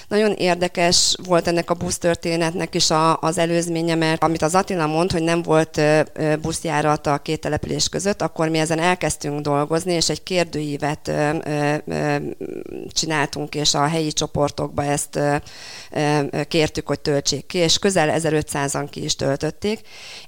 Nagyon 0.08 0.32
érdekes 0.32 1.16
volt 1.24 1.48
ennek 1.48 1.70
a 1.70 1.74
busztörténetnek 1.74 2.74
is 2.74 2.90
a, 2.90 3.20
az 3.20 3.38
előzménye, 3.38 3.94
mert 3.94 4.22
amit 4.22 4.42
az 4.42 4.54
Attila 4.54 4.86
mond, 4.86 5.12
hogy 5.12 5.22
nem 5.22 5.42
volt 5.42 5.80
buszjárat 6.40 7.06
a 7.06 7.18
két 7.18 7.40
település 7.40 7.88
között, 7.88 8.22
akkor 8.22 8.48
mi 8.48 8.58
ezen 8.58 8.78
elkezdtünk 8.78 9.40
dolgozni, 9.40 9.92
és 9.92 10.08
egy 10.08 10.22
kérdőívet 10.22 11.12
csináltunk, 12.92 13.54
és 13.54 13.74
a 13.74 13.86
helyi 13.86 14.12
csoportokba 14.12 14.84
ezt 14.84 15.18
kértük, 16.48 16.86
hogy 16.86 17.00
töltsék 17.00 17.46
ki, 17.46 17.58
és 17.58 17.78
közel 17.78 18.20
1500-an 18.20 18.86
ki 18.90 19.04
is 19.04 19.16
töltötték, 19.16 19.80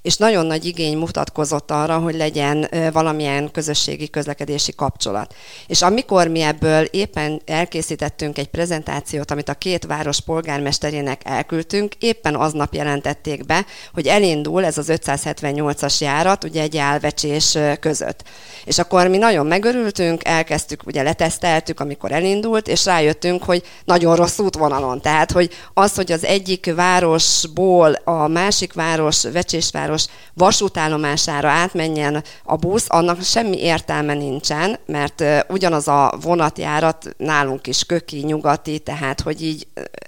és 0.02 0.16
nagyon 0.16 0.46
nagy 0.46 0.64
igény 0.64 0.96
mutatkozott 0.96 1.70
arra, 1.70 1.98
hogy 1.98 2.14
legyen 2.14 2.68
valamilyen 2.92 3.50
közös 3.50 3.76
közösségi 3.76 4.10
közlekedési 4.10 4.74
kapcsolat. 4.74 5.34
És 5.66 5.82
amikor 5.82 6.28
mi 6.28 6.40
ebből 6.40 6.84
éppen 6.84 7.42
elkészítettünk 7.44 8.38
egy 8.38 8.48
prezentációt, 8.48 9.30
amit 9.30 9.48
a 9.48 9.54
két 9.66 9.86
város 9.86 10.20
polgármesterének 10.20 11.20
elküldtünk, 11.24 11.94
éppen 11.98 12.34
aznap 12.34 12.74
jelentették 12.74 13.46
be, 13.46 13.66
hogy 13.94 14.06
elindul 14.06 14.64
ez 14.64 14.78
az 14.78 14.92
578-as 14.92 15.98
járat, 15.98 16.44
ugye 16.44 16.62
egy 16.62 16.76
álvecsés 16.76 17.58
között. 17.80 18.22
És 18.64 18.78
akkor 18.78 19.08
mi 19.08 19.16
nagyon 19.16 19.46
megörültünk, 19.46 20.24
elkezdtük, 20.24 20.86
ugye 20.86 21.02
leteszteltük, 21.02 21.80
amikor 21.80 22.12
elindult, 22.12 22.68
és 22.68 22.84
rájöttünk, 22.84 23.42
hogy 23.44 23.62
nagyon 23.84 24.16
rossz 24.16 24.38
útvonalon. 24.38 25.00
Tehát, 25.00 25.32
hogy 25.32 25.50
az, 25.74 25.94
hogy 25.94 26.12
az 26.12 26.24
egyik 26.24 26.74
városból 26.74 27.92
a 28.04 28.28
másik 28.28 28.72
város, 28.72 29.22
Vecsésváros 29.32 30.04
vasútállomására 30.34 31.48
átmenjen 31.48 32.24
a 32.44 32.56
busz, 32.56 32.84
annak 32.88 33.22
semmi 33.22 33.62
értelme 33.62 34.14
nincsen, 34.14 34.78
mert 34.86 35.24
ugyanaz 35.48 35.88
a 35.88 36.14
vonatjárat 36.20 37.14
nálunk 37.16 37.66
is 37.66 37.84
köki, 37.84 38.16
nyugati, 38.24 38.78
tehát, 38.78 39.20
hogy 39.20 39.42
így 39.42 39.55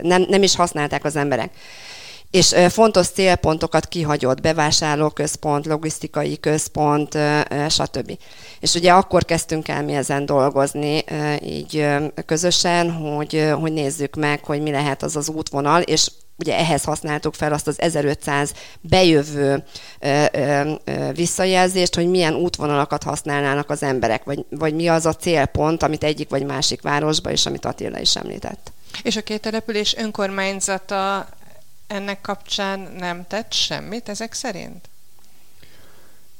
nem, 0.02 0.26
nem 0.28 0.42
is 0.42 0.56
használták 0.56 1.04
az 1.04 1.16
emberek 1.16 1.50
és 2.30 2.54
fontos 2.68 3.06
célpontokat 3.06 3.86
kihagyott, 3.86 4.40
bevásárlóközpont, 4.40 5.66
logisztikai 5.66 6.40
központ, 6.40 7.18
stb. 7.68 8.18
És 8.60 8.74
ugye 8.74 8.92
akkor 8.92 9.24
kezdtünk 9.24 9.68
el 9.68 9.84
mi 9.84 9.94
ezen 9.94 10.26
dolgozni 10.26 11.04
így 11.44 11.86
közösen, 12.26 12.92
hogy, 12.92 13.52
hogy 13.60 13.72
nézzük 13.72 14.16
meg, 14.16 14.44
hogy 14.44 14.62
mi 14.62 14.70
lehet 14.70 15.02
az 15.02 15.16
az 15.16 15.28
útvonal, 15.28 15.82
és 15.82 16.10
ugye 16.36 16.58
ehhez 16.58 16.84
használtuk 16.84 17.34
fel 17.34 17.52
azt 17.52 17.66
az 17.66 17.80
1500 17.80 18.52
bejövő 18.80 19.64
visszajelzést, 21.14 21.94
hogy 21.94 22.08
milyen 22.08 22.34
útvonalakat 22.34 23.02
használnának 23.02 23.70
az 23.70 23.82
emberek, 23.82 24.24
vagy, 24.24 24.44
vagy 24.50 24.74
mi 24.74 24.88
az 24.88 25.06
a 25.06 25.14
célpont, 25.14 25.82
amit 25.82 26.04
egyik 26.04 26.28
vagy 26.28 26.44
másik 26.44 26.82
városba, 26.82 27.30
és 27.30 27.46
amit 27.46 27.64
Attila 27.64 28.00
is 28.00 28.16
említett. 28.16 28.72
És 29.02 29.16
a 29.16 29.22
két 29.22 29.40
település 29.40 29.94
önkormányzata 29.96 31.28
ennek 31.86 32.20
kapcsán 32.20 32.80
nem 32.80 33.26
tett 33.26 33.52
semmit 33.52 34.08
ezek 34.08 34.32
szerint? 34.32 34.88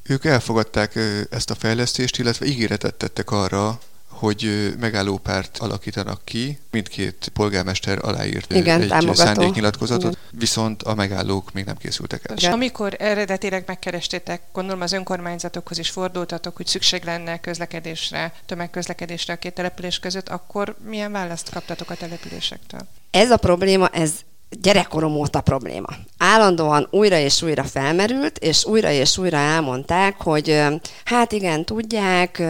Ők 0.03 0.25
elfogadták 0.25 0.99
ezt 1.31 1.51
a 1.51 1.55
fejlesztést, 1.55 2.19
illetve 2.19 2.47
ígéretet 2.47 2.95
tettek 2.95 3.31
arra, 3.31 3.81
hogy 4.19 4.75
megállópárt 4.81 5.59
alakítanak 5.59 6.21
ki, 6.25 6.59
mindkét 6.71 7.31
polgármester 7.33 7.99
aláírt 8.03 8.53
Igen, 8.53 8.81
egy 8.81 8.89
támogató. 8.89 9.23
szándéknyilatkozatot, 9.23 10.11
Igen. 10.11 10.23
viszont 10.31 10.83
a 10.83 10.95
megállók 10.95 11.53
még 11.53 11.65
nem 11.65 11.77
készültek 11.77 12.29
el. 12.31 12.37
És 12.37 12.45
amikor 12.45 12.97
eredetileg 12.99 13.65
megkerestétek, 13.67 14.41
gondolom 14.53 14.81
az 14.81 14.93
önkormányzatokhoz 14.93 15.79
is 15.79 15.91
fordultatok, 15.91 16.57
hogy 16.57 16.67
szükség 16.67 17.05
lenne 17.05 17.39
közlekedésre, 17.41 18.33
tömegközlekedésre 18.47 19.33
a 19.33 19.37
két 19.37 19.55
település 19.55 19.99
között, 19.99 20.29
akkor 20.29 20.77
milyen 20.85 21.13
választ 21.13 21.51
kaptatok 21.51 21.91
a 21.91 21.95
településektől? 21.95 22.81
Ez 23.11 23.31
a 23.31 23.37
probléma, 23.37 23.89
ez 23.89 24.13
gyerekkorom 24.51 25.17
óta 25.17 25.41
probléma. 25.41 25.89
Állandóan 26.19 26.87
újra 26.91 27.17
és 27.17 27.43
újra 27.43 27.65
felmerült, 27.65 28.39
és 28.39 28.65
újra 28.65 28.91
és 28.91 29.19
újra 29.19 29.37
elmondták, 29.37 30.23
hogy 30.23 30.63
hát 31.05 31.33
igen, 31.33 31.65
tudják, 31.65 32.43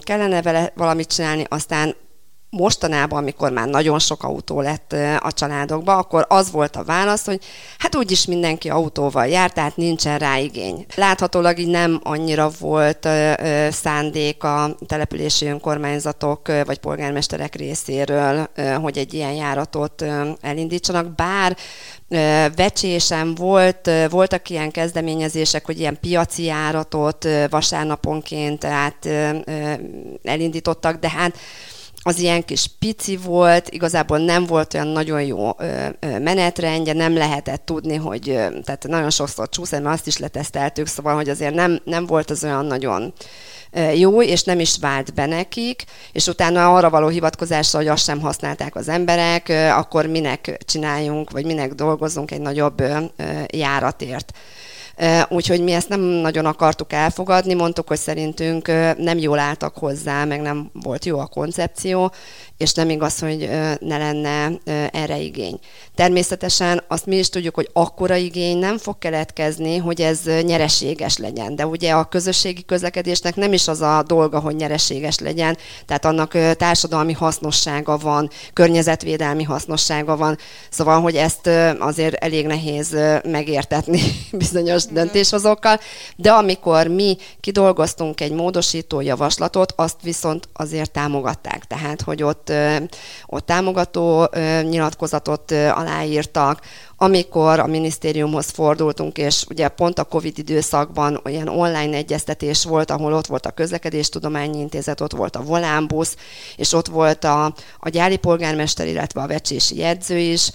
kellene 0.00 0.42
vele 0.42 0.72
valamit 0.76 1.14
csinálni, 1.14 1.44
aztán 1.48 1.94
mostanában, 2.56 3.18
amikor 3.18 3.50
már 3.50 3.68
nagyon 3.68 3.98
sok 3.98 4.22
autó 4.22 4.60
lett 4.60 4.92
a 5.18 5.32
családokban, 5.32 5.98
akkor 5.98 6.26
az 6.28 6.50
volt 6.50 6.76
a 6.76 6.84
válasz, 6.84 7.24
hogy 7.24 7.40
hát 7.78 7.96
úgyis 7.96 8.26
mindenki 8.26 8.70
autóval 8.70 9.26
jár, 9.26 9.52
tehát 9.52 9.76
nincsen 9.76 10.18
rá 10.18 10.38
igény. 10.38 10.86
Láthatólag 10.94 11.58
így 11.58 11.68
nem 11.68 12.00
annyira 12.02 12.50
volt 12.58 13.08
szándék 13.70 14.44
a 14.44 14.76
települési 14.86 15.46
önkormányzatok 15.46 16.46
vagy 16.64 16.78
polgármesterek 16.78 17.54
részéről, 17.54 18.48
hogy 18.80 18.98
egy 18.98 19.14
ilyen 19.14 19.32
járatot 19.32 20.04
elindítsanak, 20.40 21.14
bár 21.14 21.56
ö, 22.08 22.46
Vecsésen 22.56 23.34
volt, 23.34 23.90
voltak 24.10 24.48
ilyen 24.48 24.70
kezdeményezések, 24.70 25.64
hogy 25.64 25.78
ilyen 25.78 25.98
piaci 26.00 26.44
járatot 26.44 27.28
vasárnaponként 27.50 28.64
át 28.64 29.08
elindítottak, 30.22 30.96
de 30.96 31.10
hát 31.10 31.36
az 32.04 32.18
ilyen 32.18 32.44
kis 32.44 32.66
pici 32.78 33.16
volt, 33.16 33.68
igazából 33.68 34.18
nem 34.18 34.44
volt 34.46 34.74
olyan 34.74 34.86
nagyon 34.86 35.22
jó 35.22 35.50
menetrendje, 36.00 36.92
nem 36.92 37.14
lehetett 37.14 37.64
tudni, 37.64 37.96
hogy 37.96 38.22
tehát 38.64 38.84
nagyon 38.88 39.10
sokszor 39.10 39.48
csúszott, 39.48 39.82
mert 39.82 39.94
azt 39.94 40.06
is 40.06 40.18
leteszteltük, 40.18 40.86
szóval, 40.86 41.14
hogy 41.14 41.28
azért 41.28 41.54
nem, 41.54 41.80
nem 41.84 42.06
volt 42.06 42.30
az 42.30 42.44
olyan 42.44 42.64
nagyon 42.64 43.12
jó, 43.94 44.22
és 44.22 44.42
nem 44.42 44.60
is 44.60 44.76
vált 44.80 45.14
be 45.14 45.26
nekik, 45.26 45.84
és 46.12 46.26
utána 46.26 46.74
arra 46.74 46.90
való 46.90 47.08
hivatkozásra, 47.08 47.78
hogy 47.78 47.88
azt 47.88 48.04
sem 48.04 48.20
használták 48.20 48.76
az 48.76 48.88
emberek, 48.88 49.48
akkor 49.76 50.06
minek 50.06 50.62
csináljunk, 50.64 51.30
vagy 51.30 51.44
minek 51.44 51.72
dolgozzunk 51.72 52.30
egy 52.30 52.40
nagyobb 52.40 52.82
járatért. 53.46 54.32
Úgyhogy 55.28 55.62
mi 55.62 55.72
ezt 55.72 55.88
nem 55.88 56.00
nagyon 56.00 56.46
akartuk 56.46 56.92
elfogadni, 56.92 57.54
mondtuk, 57.54 57.88
hogy 57.88 57.98
szerintünk 57.98 58.66
nem 58.96 59.18
jól 59.18 59.38
álltak 59.38 59.76
hozzá, 59.76 60.24
meg 60.24 60.40
nem 60.40 60.70
volt 60.72 61.04
jó 61.04 61.18
a 61.18 61.26
koncepció, 61.26 62.12
és 62.62 62.72
nem 62.72 62.90
igaz, 62.90 63.18
hogy 63.18 63.48
ne 63.80 63.98
lenne 63.98 64.52
erre 64.92 65.18
igény. 65.18 65.58
Természetesen 65.94 66.82
azt 66.88 67.06
mi 67.06 67.16
is 67.16 67.28
tudjuk, 67.28 67.54
hogy 67.54 67.68
akkora 67.72 68.16
igény 68.16 68.58
nem 68.58 68.78
fog 68.78 68.98
keletkezni, 68.98 69.76
hogy 69.76 70.00
ez 70.00 70.20
nyereséges 70.42 71.16
legyen. 71.16 71.56
De 71.56 71.66
ugye 71.66 71.92
a 71.92 72.04
közösségi 72.04 72.64
közlekedésnek 72.64 73.36
nem 73.36 73.52
is 73.52 73.68
az 73.68 73.80
a 73.80 74.02
dolga, 74.06 74.38
hogy 74.40 74.56
nyereséges 74.56 75.18
legyen, 75.18 75.56
tehát 75.86 76.04
annak 76.04 76.56
társadalmi 76.56 77.12
hasznossága 77.12 77.96
van, 77.96 78.30
környezetvédelmi 78.52 79.42
hasznossága 79.42 80.16
van, 80.16 80.38
szóval, 80.70 81.00
hogy 81.00 81.16
ezt 81.16 81.50
azért 81.78 82.14
elég 82.14 82.46
nehéz 82.46 82.96
megértetni 83.24 84.00
bizonyos 84.32 84.84
döntéshozókkal, 84.84 85.78
de 86.16 86.30
amikor 86.30 86.86
mi 86.86 87.16
kidolgoztunk 87.40 88.20
egy 88.20 88.32
módosító 88.32 89.00
javaslatot, 89.00 89.72
azt 89.76 90.02
viszont 90.02 90.48
azért 90.52 90.90
támogatták. 90.90 91.64
Tehát, 91.64 92.02
hogy 92.02 92.22
ott, 92.22 92.51
ott 93.26 93.46
támogató 93.46 94.28
nyilatkozatot 94.62 95.50
aláírtak, 95.52 96.60
amikor 97.02 97.58
a 97.58 97.66
minisztériumhoz 97.66 98.50
fordultunk, 98.50 99.18
és 99.18 99.44
ugye 99.48 99.68
pont 99.68 99.98
a 99.98 100.04
Covid 100.04 100.38
időszakban 100.38 101.20
olyan 101.24 101.48
online 101.48 101.96
egyeztetés 101.96 102.64
volt, 102.64 102.90
ahol 102.90 103.12
ott 103.12 103.26
volt 103.26 103.46
a 103.46 103.50
Közlekedéstudományi 103.50 104.58
Intézet, 104.58 105.00
ott 105.00 105.12
volt 105.12 105.36
a 105.36 105.42
Volánbusz, 105.42 106.16
és 106.56 106.72
ott 106.72 106.86
volt 106.86 107.24
a, 107.24 107.44
a 107.78 107.88
gyári 107.88 108.16
polgármester, 108.16 108.86
illetve 108.86 109.20
a 109.20 109.26
vecsési 109.26 109.78
jegyző 109.78 110.18
is 110.18 110.50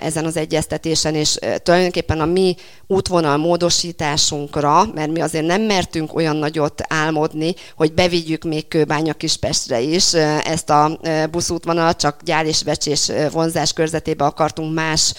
ezen 0.00 0.24
az 0.24 0.36
egyeztetésen, 0.36 1.14
és 1.14 1.38
tulajdonképpen 1.62 2.20
a 2.20 2.24
mi 2.24 2.56
útvonal 2.86 3.36
módosításunkra, 3.36 4.84
mert 4.94 5.10
mi 5.10 5.20
azért 5.20 5.46
nem 5.46 5.62
mertünk 5.62 6.14
olyan 6.14 6.36
nagyot 6.36 6.82
álmodni, 6.88 7.54
hogy 7.76 7.92
bevigyük 7.92 8.44
még 8.44 8.68
Kőbánya 8.68 9.12
Kispestre 9.12 9.80
is 9.80 10.14
ezt 10.44 10.70
a 10.70 10.98
buszútvonalat, 11.30 12.00
csak 12.00 12.22
gyár 12.24 12.46
és 12.46 12.62
vecsés 12.62 13.10
vonzás 13.32 13.72
körzetébe 13.72 14.24
akartunk 14.24 14.74
más 14.74 15.14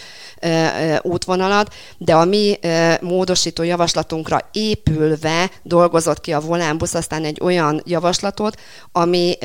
útvonalat, 1.01 1.73
de 1.97 2.15
a 2.15 2.25
mi 2.25 2.59
módosító 3.01 3.63
javaslatunkra 3.63 4.49
épülve 4.51 5.51
dolgozott 5.63 6.21
ki 6.21 6.33
a 6.33 6.39
Volánbusz 6.39 6.93
aztán 6.93 7.23
egy 7.23 7.39
olyan 7.41 7.81
javaslatot, 7.85 8.59
ami 8.91 9.37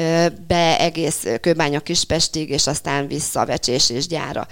be 0.46 0.78
egész 0.78 1.26
Kőbánya 1.40 1.80
Kispestig, 1.80 2.50
és 2.50 2.66
aztán 2.66 3.06
vissza 3.06 3.46
Vecsés 3.46 3.90
és 3.90 4.06
gyára. 4.06 4.46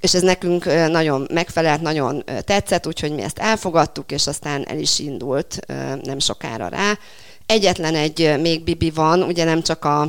És 0.00 0.14
ez 0.14 0.22
nekünk 0.22 0.64
nagyon 0.90 1.28
megfelelt, 1.32 1.80
nagyon 1.80 2.24
tetszett, 2.44 2.86
úgyhogy 2.86 3.12
mi 3.12 3.22
ezt 3.22 3.38
elfogadtuk, 3.38 4.10
és 4.10 4.26
aztán 4.26 4.68
el 4.68 4.78
is 4.78 4.98
indult 4.98 5.58
nem 6.02 6.18
sokára 6.18 6.68
rá. 6.68 6.98
Egyetlen 7.46 7.94
egy 7.94 8.34
még 8.40 8.64
bibi 8.64 8.90
van, 8.90 9.22
ugye 9.22 9.44
nem 9.44 9.62
csak 9.62 9.84
a 9.84 10.08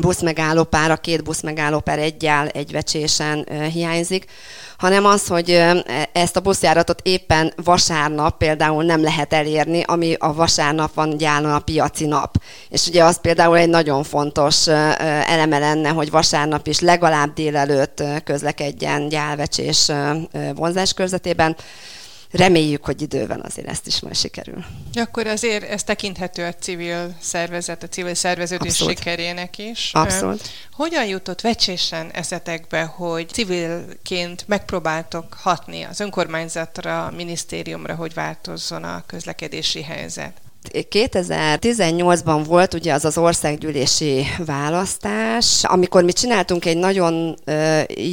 buszmegállópár, 0.00 0.90
a 0.90 0.96
két 0.96 1.22
buszmegállópár 1.22 1.98
egyel 1.98 2.48
egy 2.48 2.72
vecsésen 2.72 3.46
hiányzik, 3.72 4.24
hanem 4.78 5.04
az, 5.04 5.26
hogy 5.26 5.50
ö, 5.50 5.78
ezt 6.12 6.36
a 6.36 6.40
buszjáratot 6.40 7.00
éppen 7.02 7.52
vasárnap 7.64 8.36
például 8.36 8.84
nem 8.84 9.02
lehet 9.02 9.32
elérni, 9.32 9.82
ami 9.82 10.14
a 10.18 10.34
vasárnap 10.34 10.94
van 10.94 11.16
gyáron 11.16 11.52
a 11.52 11.58
piaci 11.58 12.06
nap. 12.06 12.34
És 12.68 12.86
ugye 12.86 13.04
az 13.04 13.20
például 13.20 13.56
egy 13.56 13.68
nagyon 13.68 14.02
fontos 14.02 14.66
eleme 15.26 15.58
lenne, 15.58 15.88
hogy 15.88 16.10
vasárnap 16.10 16.66
is 16.66 16.80
legalább 16.80 17.32
délelőtt 17.32 18.02
közlekedjen 18.24 19.08
gyálvecsés 19.08 19.90
vonzás 20.54 20.92
körzetében. 20.92 21.56
Reméljük, 22.32 22.84
hogy 22.84 23.02
időben 23.02 23.40
azért 23.40 23.68
ezt 23.68 23.86
is 23.86 24.00
majd 24.00 24.16
sikerül. 24.16 24.64
Akkor 24.94 25.26
azért 25.26 25.70
ez 25.70 25.82
tekinthető 25.84 26.44
a 26.44 26.54
civil 26.54 27.14
szervezet, 27.20 27.82
a 27.82 27.88
civil 27.88 28.14
szerveződés 28.14 28.70
Abszolút. 28.70 28.98
sikerének 28.98 29.58
is. 29.58 29.90
Abszolút. 29.92 30.48
Hogyan 30.72 31.06
jutott 31.06 31.40
vecsésen 31.40 32.10
eszetekbe, 32.10 32.82
hogy 32.82 33.28
civilként 33.28 34.44
megpróbáltok 34.48 35.34
hatni 35.34 35.82
az 35.82 36.00
önkormányzatra, 36.00 37.06
a 37.06 37.10
minisztériumra, 37.10 37.94
hogy 37.94 38.14
változzon 38.14 38.84
a 38.84 39.02
közlekedési 39.06 39.82
helyzet? 39.82 40.32
2018-ban 40.72 42.42
volt 42.46 42.74
ugye 42.74 42.92
az 42.92 43.04
az 43.04 43.18
országgyűlési 43.18 44.26
választás, 44.46 45.64
amikor 45.64 46.04
mi 46.04 46.12
csináltunk 46.12 46.64
egy 46.64 46.76
nagyon 46.76 47.36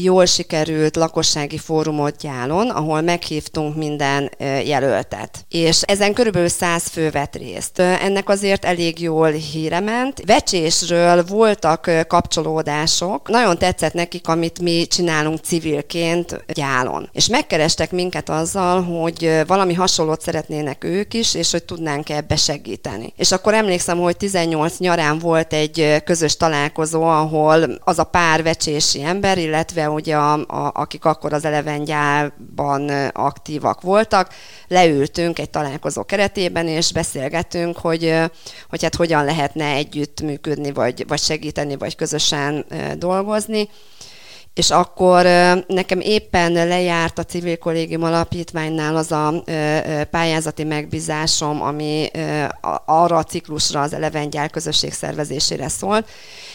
jól 0.01 0.25
sikerült 0.25 0.95
lakossági 0.95 1.57
fórumot 1.57 2.17
Gyálon, 2.17 2.69
ahol 2.69 3.01
meghívtunk 3.01 3.75
minden 3.75 4.31
jelöltet. 4.65 5.45
És 5.49 5.81
ezen 5.81 6.13
körülbelül 6.13 6.47
100 6.47 6.87
fő 6.87 7.09
vett 7.09 7.35
részt. 7.35 7.79
Ennek 7.79 8.29
azért 8.29 8.65
elég 8.65 9.01
jól 9.01 9.29
híre 9.31 9.79
ment. 9.79 10.21
Vecsésről 10.25 11.23
voltak 11.23 11.91
kapcsolódások. 12.07 13.29
Nagyon 13.29 13.57
tetszett 13.57 13.93
nekik, 13.93 14.27
amit 14.27 14.61
mi 14.61 14.85
csinálunk 14.87 15.39
civilként 15.43 16.43
Gyálon. 16.53 17.09
És 17.11 17.27
megkerestek 17.27 17.91
minket 17.91 18.29
azzal, 18.29 18.83
hogy 18.83 19.41
valami 19.47 19.73
hasonlót 19.73 20.21
szeretnének 20.21 20.83
ők 20.83 21.13
is, 21.13 21.33
és 21.33 21.51
hogy 21.51 21.63
tudnánk 21.63 22.09
ebbe 22.09 22.35
segíteni. 22.39 23.13
És 23.15 23.31
akkor 23.31 23.53
emlékszem, 23.53 23.97
hogy 23.97 24.17
18 24.17 24.77
nyarán 24.77 25.19
volt 25.19 25.53
egy 25.53 26.01
közös 26.03 26.37
találkozó, 26.37 27.03
ahol 27.03 27.79
az 27.83 27.99
a 27.99 28.03
pár 28.03 28.43
vecsési 28.43 29.03
ember, 29.03 29.37
illetve 29.37 29.89
ugye 29.89 30.15
a, 30.15 30.33
a, 30.33 30.71
akik 30.73 31.05
akkor 31.05 31.33
az 31.33 31.45
elevengyálban 31.45 32.89
aktívak 33.13 33.81
voltak, 33.81 34.33
leültünk 34.67 35.39
egy 35.39 35.49
találkozó 35.49 36.03
keretében, 36.03 36.67
és 36.67 36.91
beszélgettünk, 36.91 37.77
hogy, 37.77 38.15
hogy 38.69 38.83
hát 38.83 38.95
hogyan 38.95 39.25
lehetne 39.25 39.65
együtt 39.65 40.21
működni, 40.21 40.71
vagy, 40.71 41.05
vagy 41.07 41.19
segíteni, 41.19 41.77
vagy 41.77 41.95
közösen 41.95 42.65
dolgozni 42.97 43.69
és 44.53 44.69
akkor 44.69 45.23
nekem 45.67 45.99
éppen 45.99 46.51
lejárt 46.51 47.17
a 47.17 47.23
civil 47.23 47.57
kollégium 47.57 48.03
alapítványnál 48.03 48.95
az 48.95 49.11
a 49.11 49.43
pályázati 50.11 50.63
megbízásom, 50.63 51.61
ami 51.61 52.09
arra 52.85 53.17
a 53.17 53.23
ciklusra 53.23 53.81
az 53.81 53.93
eleven 53.93 54.29
gyár 54.29 54.49
közösség 54.49 54.93
szervezésére 54.93 55.67
szólt, 55.67 56.09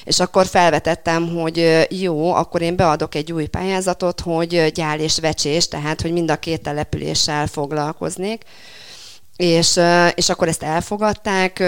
és 0.05 0.21
akkor 0.21 0.47
felvetettem, 0.47 1.29
hogy 1.29 1.87
jó, 1.91 2.33
akkor 2.33 2.63
én 2.63 2.77
beadok 2.77 3.15
egy 3.15 3.33
új 3.33 3.47
pályázatot, 3.47 4.21
hogy 4.21 4.71
gyár 4.75 5.01
és 5.01 5.19
vecsés, 5.19 5.69
tehát 5.69 6.01
hogy 6.01 6.13
mind 6.13 6.31
a 6.31 6.37
két 6.37 6.63
településsel 6.63 7.47
foglalkoznék 7.47 8.43
és, 9.37 9.81
és 10.15 10.29
akkor 10.29 10.49
ezt 10.49 10.63
elfogadták, 10.63 11.63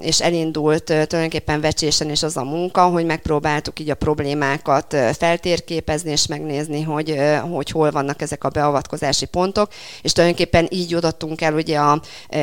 és 0.00 0.20
elindult 0.20 0.84
tulajdonképpen 0.84 1.60
vecsésen 1.60 2.10
is 2.10 2.22
az 2.22 2.36
a 2.36 2.44
munka, 2.44 2.82
hogy 2.82 3.04
megpróbáltuk 3.04 3.80
így 3.80 3.90
a 3.90 3.94
problémákat 3.94 4.96
feltérképezni, 5.18 6.10
és 6.10 6.26
megnézni, 6.26 6.82
hogy, 6.82 7.16
hogy 7.50 7.70
hol 7.70 7.90
vannak 7.90 8.22
ezek 8.22 8.44
a 8.44 8.48
beavatkozási 8.48 9.26
pontok, 9.26 9.70
és 10.02 10.12
tulajdonképpen 10.12 10.66
így 10.70 10.90
jutottunk 10.90 11.40
el 11.40 11.54
ugye 11.54 11.78
a 11.78 12.00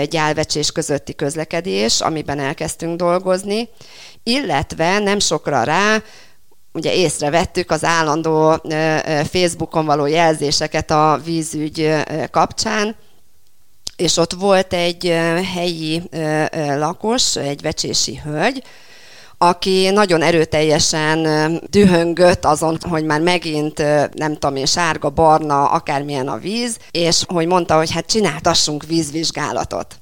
gyálvecsés 0.09 0.71
közötti 0.71 1.15
közlekedés, 1.15 2.01
amiben 2.01 2.39
elkezdtünk 2.39 2.97
dolgozni, 2.97 3.69
illetve 4.23 4.99
nem 4.99 5.19
sokra 5.19 5.63
rá, 5.63 6.01
ugye 6.73 6.93
észrevettük 6.93 7.71
az 7.71 7.83
állandó 7.83 8.61
Facebookon 9.23 9.85
való 9.85 10.05
jelzéseket 10.05 10.91
a 10.91 11.19
vízügy 11.23 11.93
kapcsán, 12.31 12.95
és 13.97 14.17
ott 14.17 14.33
volt 14.33 14.73
egy 14.73 15.13
helyi 15.53 16.03
lakos, 16.77 17.35
egy 17.35 17.61
vecsési 17.61 18.21
hölgy, 18.23 18.63
aki 19.37 19.89
nagyon 19.89 20.21
erőteljesen 20.21 21.59
dühöngött 21.69 22.45
azon, 22.45 22.77
hogy 22.89 23.03
már 23.03 23.21
megint, 23.21 23.77
nem 24.13 24.33
tudom 24.33 24.55
én, 24.55 24.65
sárga, 24.65 25.09
barna, 25.09 25.65
akármilyen 25.65 26.27
a 26.27 26.37
víz, 26.37 26.77
és 26.91 27.23
hogy 27.27 27.47
mondta, 27.47 27.77
hogy 27.77 27.91
hát 27.91 28.05
csináltassunk 28.05 28.85
vízvizsgálatot. 28.85 29.95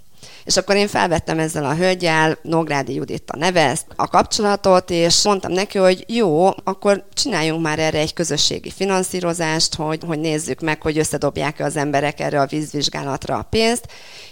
És 0.46 0.58
akkor 0.58 0.76
én 0.76 0.88
felvettem 0.88 1.40
ezzel 1.40 1.66
a 1.66 1.76
hölgyel, 1.76 2.38
Nógrádi 2.42 2.94
Judit 2.94 3.32
a 3.32 3.38
neve, 3.38 3.78
a 3.96 4.08
kapcsolatot, 4.08 4.90
és 4.90 5.24
mondtam 5.24 5.52
neki, 5.52 5.78
hogy 5.78 6.04
jó, 6.08 6.46
akkor 6.64 7.04
csináljunk 7.14 7.62
már 7.62 7.80
erre 7.80 8.00
egy 8.00 8.14
közösségi 8.14 8.72
finanszírozást, 8.72 9.76
hogy, 9.76 10.00
hogy 10.08 10.20
nézzük 10.20 10.60
meg, 10.60 10.82
hogy 10.82 10.98
összedobják-e 10.98 11.64
az 11.64 11.76
emberek 11.76 12.20
erre 12.20 12.42
a 12.42 12.46
vízvizsgálatra 12.46 13.38
a 13.38 13.48
pénzt, 13.50 13.86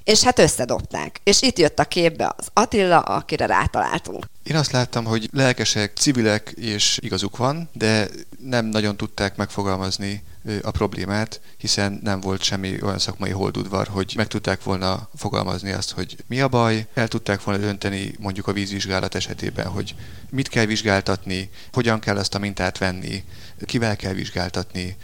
és 0.03 0.23
hát 0.23 0.39
összedobták. 0.39 1.19
És 1.23 1.41
itt 1.41 1.59
jött 1.59 1.79
a 1.79 1.83
képbe 1.83 2.33
az 2.37 2.47
Attila, 2.53 2.99
akire 2.99 3.45
rátaláltunk. 3.45 4.25
Én 4.43 4.55
azt 4.55 4.71
láttam, 4.71 5.05
hogy 5.05 5.29
lelkesek, 5.31 5.97
civilek, 5.97 6.53
és 6.55 6.99
igazuk 7.01 7.37
van, 7.37 7.69
de 7.73 8.09
nem 8.39 8.65
nagyon 8.65 8.97
tudták 8.97 9.35
megfogalmazni 9.35 10.23
a 10.61 10.71
problémát, 10.71 11.41
hiszen 11.57 11.99
nem 12.03 12.19
volt 12.19 12.41
semmi 12.41 12.81
olyan 12.81 12.99
szakmai 12.99 13.29
holdudvar, 13.31 13.87
hogy 13.87 14.13
meg 14.15 14.27
tudták 14.27 14.63
volna 14.63 15.09
fogalmazni 15.15 15.71
azt, 15.71 15.91
hogy 15.91 16.15
mi 16.27 16.41
a 16.41 16.47
baj, 16.47 16.87
el 16.93 17.07
tudták 17.07 17.43
volna 17.43 17.61
dönteni 17.61 18.13
mondjuk 18.19 18.47
a 18.47 18.53
vízvizsgálat 18.53 19.15
esetében, 19.15 19.67
hogy 19.67 19.95
mit 20.29 20.47
kell 20.47 20.65
vizsgáltatni, 20.65 21.49
hogyan 21.71 21.99
kell 21.99 22.17
azt 22.17 22.35
a 22.35 22.39
mintát 22.39 22.77
venni, 22.77 23.23
kivel 23.65 23.95
kell 23.95 24.13
vizsgáltatni, 24.13 24.95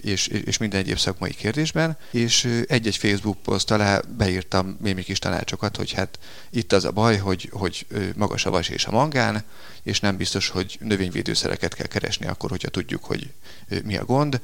és, 0.00 0.26
és 0.26 0.58
minden 0.58 0.80
egyéb 0.80 0.98
szakmai 0.98 1.30
kérdésben, 1.30 1.96
és 2.10 2.64
egy-egy 2.68 2.96
Facebook 2.96 3.42
poszt 3.42 3.70
alá 3.70 4.00
beírtam 4.16 4.76
még 4.80 5.04
kis 5.04 5.18
tanácsokat, 5.18 5.76
hogy 5.76 5.92
hát 5.92 6.18
itt 6.50 6.72
az 6.72 6.84
a 6.84 6.90
baj, 6.90 7.16
hogy, 7.16 7.48
hogy 7.52 7.86
magas 8.16 8.46
a 8.46 8.50
vas 8.50 8.68
és 8.68 8.84
a 8.88 8.90
mangán, 8.90 9.44
és 9.82 10.00
nem 10.00 10.16
biztos, 10.16 10.48
hogy 10.48 10.78
növényvédőszereket 10.80 11.74
kell 11.74 11.86
keresni 11.86 12.26
akkor, 12.26 12.50
hogyha 12.50 12.68
tudjuk, 12.68 13.04
hogy 13.04 13.32
mi 13.84 13.96
a 13.96 14.04
gond. 14.04 14.40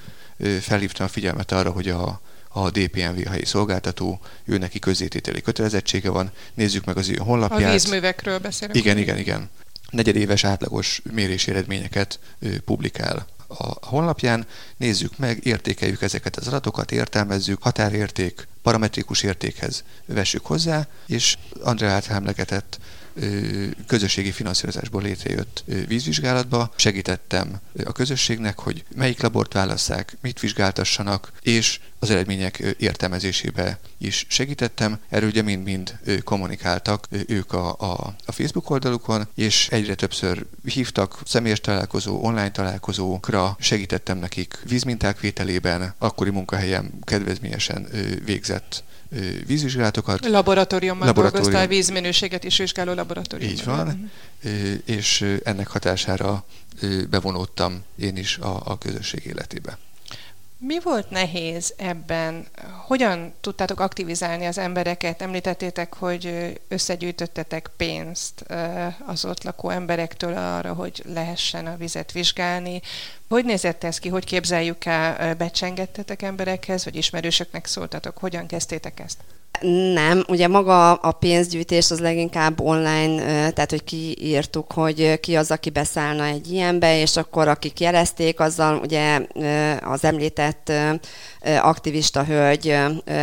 Felhívtam 0.60 1.06
a 1.06 1.08
figyelmet 1.08 1.52
arra, 1.52 1.70
hogy 1.70 1.88
a, 1.88 2.20
a 2.48 2.70
DPMV 2.70 3.24
helyi 3.26 3.44
szolgáltató, 3.44 4.20
ő 4.44 4.58
neki 4.58 4.78
közzétételi 4.78 5.40
kötelezettsége 5.40 6.10
van. 6.10 6.30
Nézzük 6.54 6.84
meg 6.84 6.96
az 6.96 7.08
ő 7.08 7.16
honlapját. 7.16 7.68
A 7.68 7.72
vízművekről 7.72 8.38
beszélünk. 8.38 8.78
Igen, 8.78 8.98
igen, 8.98 9.18
igen. 9.18 9.50
Negyedéves 9.90 10.44
átlagos 10.44 11.02
mérési 11.12 11.50
eredményeket 11.50 12.18
publikál 12.64 13.26
a 13.58 13.86
honlapján, 13.86 14.46
nézzük 14.76 15.18
meg, 15.18 15.46
értékeljük 15.46 16.02
ezeket 16.02 16.36
az 16.36 16.46
adatokat, 16.46 16.92
értelmezzük, 16.92 17.62
határérték, 17.62 18.46
parametrikus 18.62 19.22
értékhez 19.22 19.84
vessük 20.06 20.46
hozzá, 20.46 20.86
és 21.06 21.36
Andrea 21.62 21.90
által 21.90 22.16
emlegetett 22.16 22.78
közösségi 23.86 24.30
finanszírozásból 24.30 25.02
létrejött 25.02 25.64
vízvizsgálatba. 25.86 26.72
Segítettem 26.76 27.60
a 27.84 27.92
közösségnek, 27.92 28.58
hogy 28.58 28.84
melyik 28.94 29.22
labort 29.22 29.52
válasszák, 29.52 30.16
mit 30.20 30.40
vizsgáltassanak, 30.40 31.32
és 31.42 31.80
az 31.98 32.10
eredmények 32.10 32.76
értelmezésébe 32.78 33.78
is 33.98 34.26
segítettem. 34.28 34.98
Erről 35.08 35.28
ugye 35.28 35.42
mind-mind 35.42 35.98
kommunikáltak 36.24 37.06
ők 37.26 37.52
a, 37.52 37.68
a, 37.78 38.14
a 38.24 38.32
Facebook 38.32 38.70
oldalukon, 38.70 39.28
és 39.34 39.68
egyre 39.70 39.94
többször 39.94 40.46
hívtak 40.64 41.20
személyes 41.24 41.60
találkozó, 41.60 42.24
online 42.24 42.50
találkozókra, 42.50 43.56
segítettem 43.60 44.18
nekik 44.18 44.58
vízminták 44.68 45.20
vételében, 45.20 45.94
akkori 45.98 46.30
munkahelyem 46.30 46.90
kedvezményesen 47.02 47.88
végzett 48.24 48.84
vízvizsgálatokat. 49.46 50.26
Laboratóriumban 50.26 51.06
Laboratórium. 51.06 51.42
dolgoztál, 51.42 51.76
vízminőséget 51.76 52.44
is 52.44 52.56
vizsgáló 52.56 52.92
laboratórium. 52.92 53.50
Így 53.50 53.64
van, 53.64 54.10
és 54.84 55.38
ennek 55.44 55.66
hatására 55.66 56.44
bevonódtam 57.10 57.82
én 57.96 58.16
is 58.16 58.38
a, 58.38 58.62
a 58.64 58.78
közösség 58.78 59.24
életébe. 59.24 59.78
Mi 60.58 60.80
volt 60.80 61.10
nehéz 61.10 61.74
ebben? 61.76 62.46
Hogyan 62.86 63.34
tudtátok 63.40 63.80
aktivizálni 63.80 64.46
az 64.46 64.58
embereket? 64.58 65.22
Említettétek, 65.22 65.94
hogy 65.94 66.52
összegyűjtöttetek 66.68 67.70
pénzt 67.76 68.44
az 69.06 69.24
ott 69.24 69.42
lakó 69.42 69.70
emberektől 69.70 70.36
arra, 70.36 70.72
hogy 70.72 71.02
lehessen 71.06 71.66
a 71.66 71.76
vizet 71.76 72.12
vizsgálni. 72.12 72.80
Hogy 73.28 73.44
nézett 73.44 73.84
ez 73.84 73.98
ki? 73.98 74.08
Hogy 74.08 74.24
képzeljük 74.24 74.84
el? 74.84 75.34
Becsengettetek 75.34 76.22
emberekhez, 76.22 76.84
vagy 76.84 76.96
ismerősöknek 76.96 77.66
szóltatok? 77.66 78.18
Hogyan 78.18 78.46
kezdtétek 78.46 79.00
ezt? 79.00 79.18
Nem, 79.94 80.24
ugye 80.28 80.48
maga 80.48 80.92
a 80.92 81.12
pénzgyűjtés 81.12 81.90
az 81.90 82.00
leginkább 82.00 82.60
online, 82.60 83.50
tehát 83.50 83.70
hogy 83.70 83.84
kiírtuk, 83.84 84.72
hogy 84.72 85.20
ki 85.20 85.36
az, 85.36 85.50
aki 85.50 85.70
beszállna 85.70 86.24
egy 86.24 86.52
ilyenbe, 86.52 87.00
és 87.00 87.16
akkor 87.16 87.48
akik 87.48 87.80
jelezték, 87.80 88.40
azzal 88.40 88.78
ugye 88.78 89.20
az 89.80 90.04
említett 90.04 90.72
aktivista 91.40 92.24
hölgy 92.24 92.76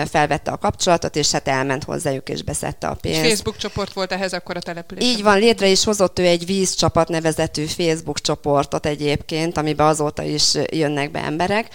felvette 0.10 0.52
a 0.52 0.58
kapcsolatot, 0.58 1.16
és 1.16 1.32
hát 1.32 1.48
elment 1.48 1.84
hozzájuk, 1.84 2.30
és 2.30 2.44
beszedte 2.44 2.88
a 2.88 2.94
pénzt. 3.02 3.20
És 3.20 3.28
Facebook 3.28 3.58
csoport 3.58 3.94
volt 3.94 4.12
ehhez 4.12 4.34
akkor 4.34 4.58
a 4.58 4.62
település. 4.62 5.04
Így 5.04 5.24
van, 5.24 5.40
létre 5.40 5.68
is 5.68 5.84
hozott 5.84 6.20
ő 6.20 6.26
egy 6.26 6.46
vízcsapat 6.46 7.08
nevezetű 7.08 7.66
Facebook 7.66 8.22
csoportot 8.22 8.86
egyébként, 8.86 9.58
amiben 9.58 9.88
azóta 9.88 10.24
is 10.24 10.54
jönnek 10.72 11.12
be 11.12 11.20
emberek 11.20 11.68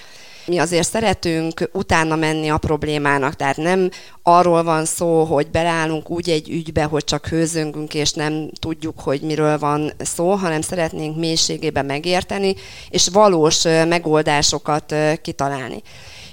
mi 0.46 0.58
azért 0.58 0.88
szeretünk 0.88 1.70
utána 1.72 2.16
menni 2.16 2.48
a 2.48 2.58
problémának, 2.58 3.34
tehát 3.34 3.56
nem 3.56 3.90
arról 4.22 4.62
van 4.62 4.84
szó, 4.84 5.24
hogy 5.24 5.50
belállunk 5.50 6.10
úgy 6.10 6.30
egy 6.30 6.50
ügybe, 6.50 6.84
hogy 6.84 7.04
csak 7.04 7.26
hőzöngünk, 7.26 7.94
és 7.94 8.12
nem 8.12 8.50
tudjuk, 8.60 9.00
hogy 9.00 9.20
miről 9.20 9.58
van 9.58 9.92
szó, 9.98 10.30
hanem 10.30 10.60
szeretnénk 10.60 11.16
mélységében 11.16 11.86
megérteni, 11.86 12.54
és 12.90 13.08
valós 13.08 13.62
megoldásokat 13.62 14.94
kitalálni. 15.22 15.82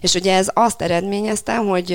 És 0.01 0.13
ugye 0.13 0.35
ez 0.35 0.47
azt 0.53 0.81
eredményezte, 0.81 1.55
hogy 1.55 1.91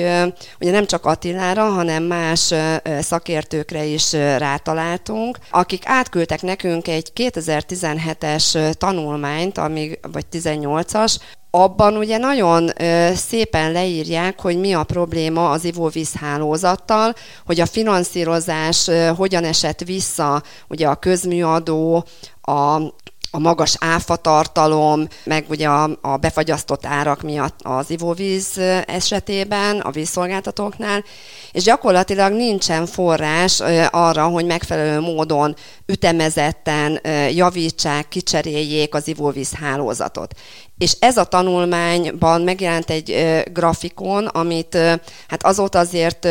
ugye 0.59 0.71
nem 0.71 0.85
csak 0.85 1.05
Attilára, 1.05 1.63
hanem 1.63 2.03
más 2.03 2.53
szakértőkre 2.99 3.83
is 3.83 4.11
rátaláltunk, 4.13 5.37
akik 5.51 5.83
átküldtek 5.85 6.41
nekünk 6.41 6.87
egy 6.87 7.11
2017-es 7.15 8.73
tanulmányt, 8.73 9.57
amíg, 9.57 9.99
vagy 10.11 10.25
18-as, 10.31 11.15
abban 11.51 11.97
ugye 11.97 12.17
nagyon 12.17 12.81
ö, 12.81 13.09
szépen 13.15 13.71
leírják, 13.71 14.41
hogy 14.41 14.59
mi 14.59 14.73
a 14.73 14.83
probléma 14.83 15.49
az 15.49 15.63
ivóvízhálózattal, 15.63 17.13
hogy 17.45 17.59
a 17.59 17.65
finanszírozás 17.65 18.87
ö, 18.87 19.11
hogyan 19.17 19.43
esett 19.43 19.79
vissza, 19.79 20.43
ugye 20.67 20.87
a 20.87 20.95
közműadó, 20.95 22.05
a 22.41 22.81
a 23.31 23.39
magas 23.39 23.75
áfatartalom, 23.79 25.07
meg 25.23 25.45
ugye 25.49 25.67
a, 25.67 25.97
a 26.01 26.17
befagyasztott 26.17 26.85
árak 26.85 27.21
miatt 27.21 27.59
az 27.63 27.89
ivóvíz 27.89 28.57
esetében, 28.85 29.79
a 29.79 29.91
vízszolgáltatóknál, 29.91 31.03
és 31.51 31.63
gyakorlatilag 31.63 32.33
nincsen 32.33 32.85
forrás 32.85 33.61
arra, 33.89 34.27
hogy 34.27 34.45
megfelelő 34.45 34.99
módon 34.99 35.55
ütemezetten 35.85 36.99
javítsák, 37.31 38.07
kicseréljék 38.07 38.95
az 38.95 39.07
ivóvíz 39.07 39.53
hálózatot. 39.53 40.33
És 40.79 40.95
ez 40.99 41.17
a 41.17 41.23
tanulmányban 41.23 42.41
megjelent 42.41 42.89
egy 42.89 43.43
grafikon, 43.53 44.25
amit 44.25 44.75
hát 45.27 45.43
azóta 45.43 45.79
azért 45.79 46.27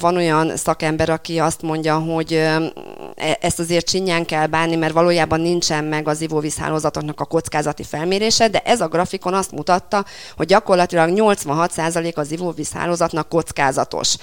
van 0.00 0.16
olyan 0.16 0.56
szakember, 0.56 1.08
aki 1.08 1.38
azt 1.38 1.62
mondja, 1.62 1.98
hogy 1.98 2.32
e, 2.32 3.38
ezt 3.40 3.58
azért 3.58 3.86
csinyán 3.86 4.24
kell 4.24 4.46
bánni, 4.46 4.76
mert 4.76 4.92
valójában 4.92 5.40
nincsen 5.40 5.84
meg 5.84 6.08
az 6.08 6.20
ivóvízhálózatoknak 6.28 7.20
a 7.20 7.24
kockázati 7.24 7.82
felmérése, 7.82 8.48
de 8.48 8.58
ez 8.58 8.80
a 8.80 8.88
grafikon 8.88 9.34
azt 9.34 9.52
mutatta, 9.52 10.04
hogy 10.36 10.46
gyakorlatilag 10.46 11.10
86% 11.14 12.14
az 12.14 12.30
ivóvízhálózatnak 12.30 13.28
kockázatos. 13.28 14.16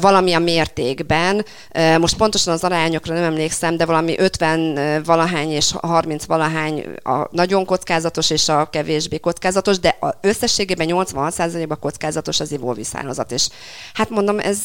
A 0.00 0.38
mértékben, 0.38 1.44
most 1.98 2.16
pontosan 2.16 2.52
az 2.52 2.64
arányokra 2.64 3.14
nem 3.14 3.22
emlékszem, 3.22 3.76
de 3.76 3.84
valami 3.84 4.18
50 4.18 5.02
valahány 5.02 5.50
és 5.50 5.72
30 5.80 6.24
valahány 6.24 6.86
a 7.02 7.28
nagyon 7.30 7.64
kockázatos 7.64 8.30
és 8.30 8.48
a 8.48 8.68
kevés 8.70 8.94
kevésbé 8.94 9.18
kockázatos, 9.18 9.78
de 9.78 9.96
a 10.00 10.14
összességében 10.20 10.88
86%-ban 10.90 11.78
kockázatos 11.78 12.40
az 12.40 12.52
ivóvízhálózat. 12.52 13.32
És 13.32 13.48
hát 13.94 14.10
mondom, 14.10 14.38
ez, 14.38 14.58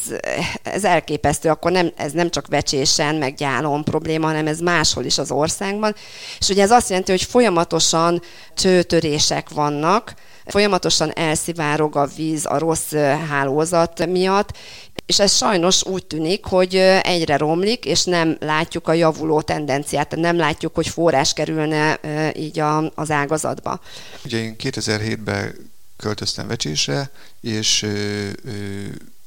ez 0.64 0.84
elképesztő, 0.84 1.50
akkor 1.50 1.72
nem, 1.72 1.92
ez 1.96 2.12
nem 2.12 2.30
csak 2.30 2.48
vecsésen, 2.48 3.16
meg 3.16 3.34
gyálon 3.34 3.84
probléma, 3.84 4.28
hanem 4.28 4.48
ez 4.48 4.60
máshol 4.60 5.04
is 5.04 5.18
az 5.18 5.32
országban. 5.32 5.96
És 6.40 6.50
ugye 6.50 6.62
ez 6.62 6.69
azt 6.72 6.90
jelenti, 6.90 7.12
hogy 7.12 7.24
folyamatosan 7.24 8.22
csőtörések 8.54 9.50
vannak, 9.50 10.14
folyamatosan 10.46 11.12
elszivárog 11.12 11.96
a 11.96 12.06
víz 12.16 12.46
a 12.46 12.58
rossz 12.58 12.94
hálózat 13.30 14.06
miatt, 14.06 14.58
és 15.06 15.20
ez 15.20 15.36
sajnos 15.36 15.86
úgy 15.86 16.06
tűnik, 16.06 16.46
hogy 16.46 16.76
egyre 17.02 17.38
romlik, 17.38 17.86
és 17.86 18.04
nem 18.04 18.38
látjuk 18.40 18.88
a 18.88 18.94
javuló 18.94 19.42
tendenciát, 19.42 20.16
nem 20.16 20.38
látjuk, 20.38 20.76
hogy 20.76 20.88
forrás 20.88 21.34
kerülne 21.34 22.00
így 22.34 22.62
az 22.96 23.12
ágazatba. 23.12 23.80
Ugye 24.26 24.38
én 24.38 24.56
2007-ben 24.64 25.56
költöztem 25.98 26.48
Vecsésre, 26.48 27.12
és 27.42 27.86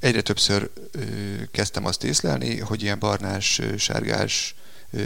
egyre 0.00 0.20
többször 0.20 0.70
kezdtem 1.50 1.84
azt 1.84 2.04
észlelni, 2.04 2.58
hogy 2.58 2.82
ilyen 2.82 2.98
barnás, 2.98 3.60
sárgás, 3.78 4.54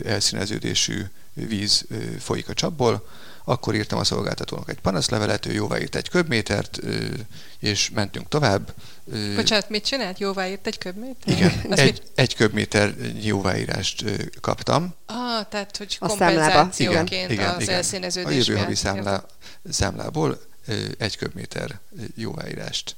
elszíneződésű 0.04 1.02
víz 1.36 1.86
folyik 2.18 2.48
a 2.48 2.54
csapból, 2.54 3.08
akkor 3.44 3.74
írtam 3.74 3.98
a 3.98 4.04
szolgáltatónak 4.04 4.68
egy 4.68 4.80
panaszlevelet, 4.80 5.46
ő 5.46 5.52
jóváírt 5.52 5.94
egy 5.94 6.08
köbmétert, 6.08 6.80
és 7.58 7.90
mentünk 7.90 8.28
tovább. 8.28 8.74
Bocsánat, 9.36 9.68
mit 9.68 9.84
csinált? 9.84 10.18
Jóváírt 10.18 10.66
egy 10.66 10.78
köbmétert? 10.78 11.38
Igen, 11.38 11.52
egy, 11.70 11.84
mit? 11.84 12.02
egy 12.14 12.34
köbméter 12.34 12.94
jóváírást 13.20 14.04
kaptam. 14.40 14.94
Ah, 15.06 15.48
tehát 15.48 15.76
hogy 15.76 15.98
kompenzációként 15.98 17.10
igen, 17.10 17.30
igen, 17.30 17.54
az 17.54 17.62
igen. 17.62 17.74
elszíneződés 17.74 18.48
A 18.48 18.50
jövő 18.50 18.62
havi 18.62 18.74
számlá, 18.74 19.24
számlából 19.70 20.40
egy 20.98 21.16
köbméter 21.16 21.80
jóváírást 22.14 22.96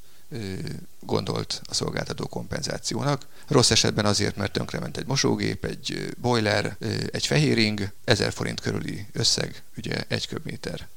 gondolt 1.01 1.61
a 1.65 1.75
szolgáltató 1.75 2.27
kompenzációnak. 2.27 3.27
Rossz 3.47 3.71
esetben 3.71 4.05
azért, 4.05 4.37
mert 4.37 4.53
tönkrement 4.53 4.97
egy 4.97 5.07
mosógép, 5.07 5.65
egy 5.65 6.15
boiler, 6.21 6.77
egy 7.11 7.27
fehéring, 7.27 7.93
1000 8.05 8.33
forint 8.33 8.61
körüli 8.61 9.07
összeg, 9.13 9.63
ugye 9.77 10.05
egy 10.09 10.27
köbméter 10.27 10.89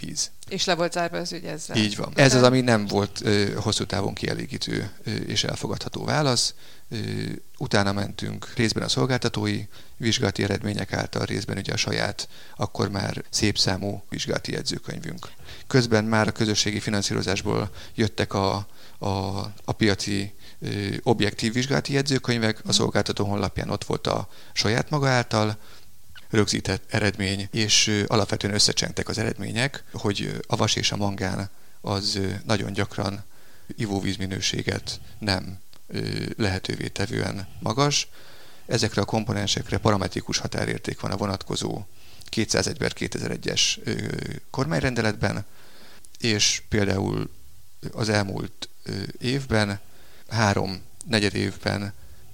víz. 0.00 0.30
És 0.48 0.64
le 0.64 0.74
volt 0.74 0.92
zárva 0.92 1.16
az 1.16 1.32
ügy 1.32 1.44
ezzel. 1.44 1.76
Így 1.76 1.96
van. 1.96 2.12
Ez 2.14 2.34
az, 2.34 2.42
ami 2.42 2.60
nem 2.60 2.86
volt 2.86 3.22
hosszú 3.56 3.84
távon 3.84 4.14
kielégítő 4.14 4.90
és 5.26 5.44
elfogadható 5.44 6.04
válasz. 6.04 6.54
Utána 7.58 7.92
mentünk 7.92 8.52
részben 8.54 8.82
a 8.82 8.88
szolgáltatói 8.88 9.64
vizsgálati 9.96 10.42
eredmények 10.42 10.92
által, 10.92 11.24
részben 11.24 11.58
ugye 11.58 11.72
a 11.72 11.76
saját, 11.76 12.28
akkor 12.56 12.90
már 12.90 13.24
szép 13.30 13.58
számú 13.58 14.04
vizsgálati 14.08 14.52
jegyzőkönyvünk. 14.52 15.28
Közben 15.66 16.04
már 16.04 16.28
a 16.28 16.32
közösségi 16.32 16.80
finanszírozásból 16.80 17.70
jöttek 17.94 18.34
a 18.34 18.66
a, 18.98 19.08
a 19.64 19.72
piaci 19.76 20.34
objektív 21.02 21.52
vizsgálati 21.52 21.92
jegyzőkönyvek, 21.92 22.56
a 22.56 22.60
mhm. 22.64 22.70
szolgáltató 22.70 23.24
honlapján 23.24 23.70
ott 23.70 23.84
volt 23.84 24.06
a 24.06 24.28
saját 24.52 24.90
maga 24.90 25.08
által 25.08 25.56
rögzített 26.30 26.92
eredmény, 26.92 27.48
és 27.50 28.04
alapvetően 28.06 28.54
összecsengtek 28.54 29.08
az 29.08 29.18
eredmények, 29.18 29.84
hogy 29.92 30.40
a 30.46 30.56
vas 30.56 30.76
és 30.76 30.92
a 30.92 30.96
mangán 30.96 31.50
az 31.80 32.20
nagyon 32.44 32.72
gyakran 32.72 33.24
ivóvízminőséget 33.76 35.00
nem 35.18 35.58
lehetővé 36.36 36.88
tevően 36.88 37.48
magas. 37.60 38.08
Ezekre 38.66 39.00
a 39.00 39.04
komponensekre 39.04 39.78
parametrikus 39.78 40.38
határérték 40.38 41.00
van 41.00 41.10
a 41.10 41.16
vonatkozó 41.16 41.84
201 42.24 42.76
2001-es 42.78 43.60
kormányrendeletben, 44.50 45.44
és 46.18 46.62
például 46.68 47.30
az 47.92 48.08
elmúlt 48.08 48.68
évben, 49.18 49.80
három 50.28 50.82
negyed 51.04 51.34
évben 51.34 51.92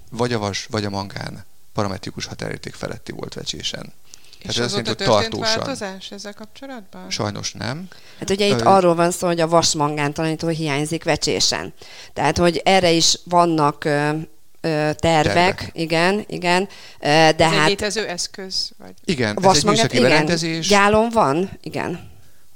vagy 0.09 0.33
a 0.33 0.39
vas, 0.39 0.67
vagy 0.69 0.85
a 0.85 0.89
mangán 0.89 1.45
parametrikus 1.73 2.25
határérték 2.25 2.73
feletti 2.73 3.11
volt 3.11 3.33
vecsésen. 3.33 3.93
És 4.39 4.57
hát 4.57 4.65
azóta 4.65 4.95
történt 4.95 5.09
tartósan. 5.09 5.57
változás 5.57 6.11
ezzel 6.11 6.33
kapcsolatban? 6.33 7.09
Sajnos 7.09 7.53
nem. 7.53 7.87
Hát 8.19 8.29
ugye 8.29 8.45
itt 8.45 8.61
Ö... 8.61 8.65
arról 8.65 8.95
van 8.95 9.11
szó, 9.11 9.27
hogy 9.27 9.39
a 9.39 9.47
vasmangántalanító 9.47 10.47
hiányzik 10.47 11.03
vecsésen. 11.03 11.73
Tehát, 12.13 12.37
hogy 12.37 12.61
erre 12.65 12.91
is 12.91 13.19
vannak 13.23 13.83
ö, 13.83 13.89
ö, 13.89 14.17
tervek, 14.61 14.95
tervek, 14.95 15.69
igen, 15.73 16.23
igen. 16.27 16.67
De 16.99 17.35
ez 17.35 17.39
hát... 17.39 17.61
egy 17.61 17.67
létező 17.67 18.07
eszköz? 18.07 18.71
Vagy? 18.77 18.93
Igen, 19.05 19.37
ez 19.43 19.55
egy 19.55 19.63
műszaki 19.63 19.97
igen, 19.97 20.09
berendezés. 20.09 20.67
Gyálon 20.67 21.09
van, 21.09 21.49
igen 21.61 22.11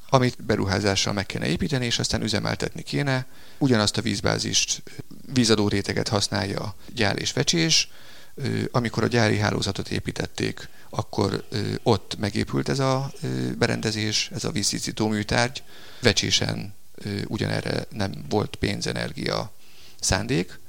amit 0.10 0.45
beruházással 0.45 1.13
meg 1.13 1.25
kéne 1.25 1.47
építeni, 1.47 1.86
és 1.86 1.99
aztán 1.99 2.21
üzemeltetni 2.21 2.81
kéne. 2.81 3.25
Ugyanazt 3.57 3.97
a 3.97 4.01
vízbázist, 4.01 4.83
vízadó 5.33 5.67
réteget 5.67 6.07
használja 6.07 6.75
gyár 6.93 7.19
és 7.19 7.33
vecsés. 7.33 7.89
Amikor 8.71 9.03
a 9.03 9.07
gyári 9.07 9.37
hálózatot 9.37 9.89
építették, 9.89 10.69
akkor 10.89 11.47
ott 11.83 12.17
megépült 12.19 12.69
ez 12.69 12.79
a 12.79 13.11
berendezés, 13.57 14.29
ez 14.33 14.43
a 14.43 14.51
víztisztító 14.51 15.07
műtárgy. 15.07 15.63
Vecsésen 16.01 16.73
ugyanerre 17.25 17.85
nem 17.89 18.25
volt 18.29 18.55
pénzenergia 18.55 19.51
szándék, 19.99 20.59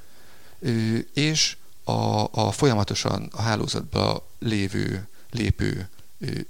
és 1.14 1.56
a, 1.84 2.28
a 2.30 2.52
folyamatosan 2.52 3.28
a 3.32 3.42
hálózatba 3.42 4.28
lévő, 4.38 5.08
lépő 5.30 5.88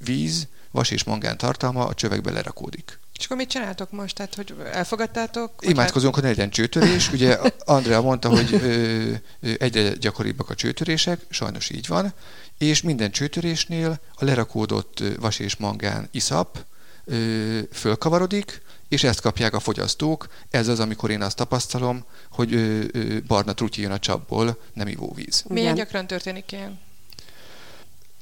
víz 0.05 0.47
vas 0.71 0.91
és 0.91 1.05
mangán 1.05 1.39
tartalma 1.39 1.87
a 1.87 1.95
csövekbe 1.95 2.31
lerakódik. 2.31 2.99
És 3.19 3.25
akkor 3.25 3.37
mit 3.37 3.49
csináltok 3.49 3.91
most? 3.91 4.15
Tehát, 4.15 4.35
hogy 4.35 4.55
elfogadtátok? 4.73 5.53
Imádkozunk, 5.61 6.15
hogy 6.15 6.23
ne 6.23 6.29
legyen 6.29 6.51
csőtörés. 6.51 7.13
Ugye 7.13 7.39
Andrea 7.59 8.01
mondta, 8.01 8.29
hogy 8.29 8.53
ö, 8.53 9.13
ö, 9.41 9.53
egyre 9.59 9.93
gyakoribbak 9.93 10.51
a 10.51 10.55
csőtörések, 10.55 11.21
sajnos 11.29 11.71
így 11.71 11.87
van, 11.87 12.13
és 12.59 12.83
minden 12.83 13.11
csőtörésnél 13.11 14.01
a 14.15 14.25
lerakódott 14.25 15.03
vas 15.21 15.39
és 15.39 15.57
mangán 15.57 16.09
iszap 16.11 16.59
ö, 17.05 17.59
fölkavarodik, 17.73 18.63
és 18.89 19.05
ezt 19.05 19.21
kapják 19.21 19.55
a 19.55 19.61
fogyasztók. 19.61 20.27
Ez 20.51 20.69
az, 20.69 20.81
amikor 20.81 21.11
én 21.11 21.23
azt 21.23 21.37
tapasztalom, 21.37 22.05
hogy 22.31 22.55
ö, 22.55 22.85
ö, 22.93 23.21
barna 23.27 23.53
trutyi 23.55 23.81
jön 23.83 23.91
a 23.91 23.99
csapból, 23.99 24.59
nem 24.73 24.89
ivóvíz. 24.89 25.45
Milyen 25.49 25.75
gyakran 25.75 26.07
történik 26.07 26.53
ilyen? 26.53 26.79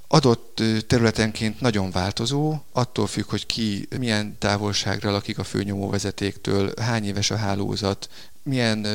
Adott 0.09 0.63
területenként 0.87 1.61
nagyon 1.61 1.91
változó, 1.91 2.59
attól 2.73 3.07
függ, 3.07 3.29
hogy 3.29 3.47
ki 3.47 3.89
milyen 3.99 4.39
távolságra 4.39 5.11
lakik 5.11 5.39
a 5.39 5.45
főnyomó 5.45 5.91
vezetéktől, 5.91 6.73
hány 6.81 7.05
éves 7.05 7.31
a 7.31 7.37
hálózat, 7.37 8.09
milyen 8.43 8.87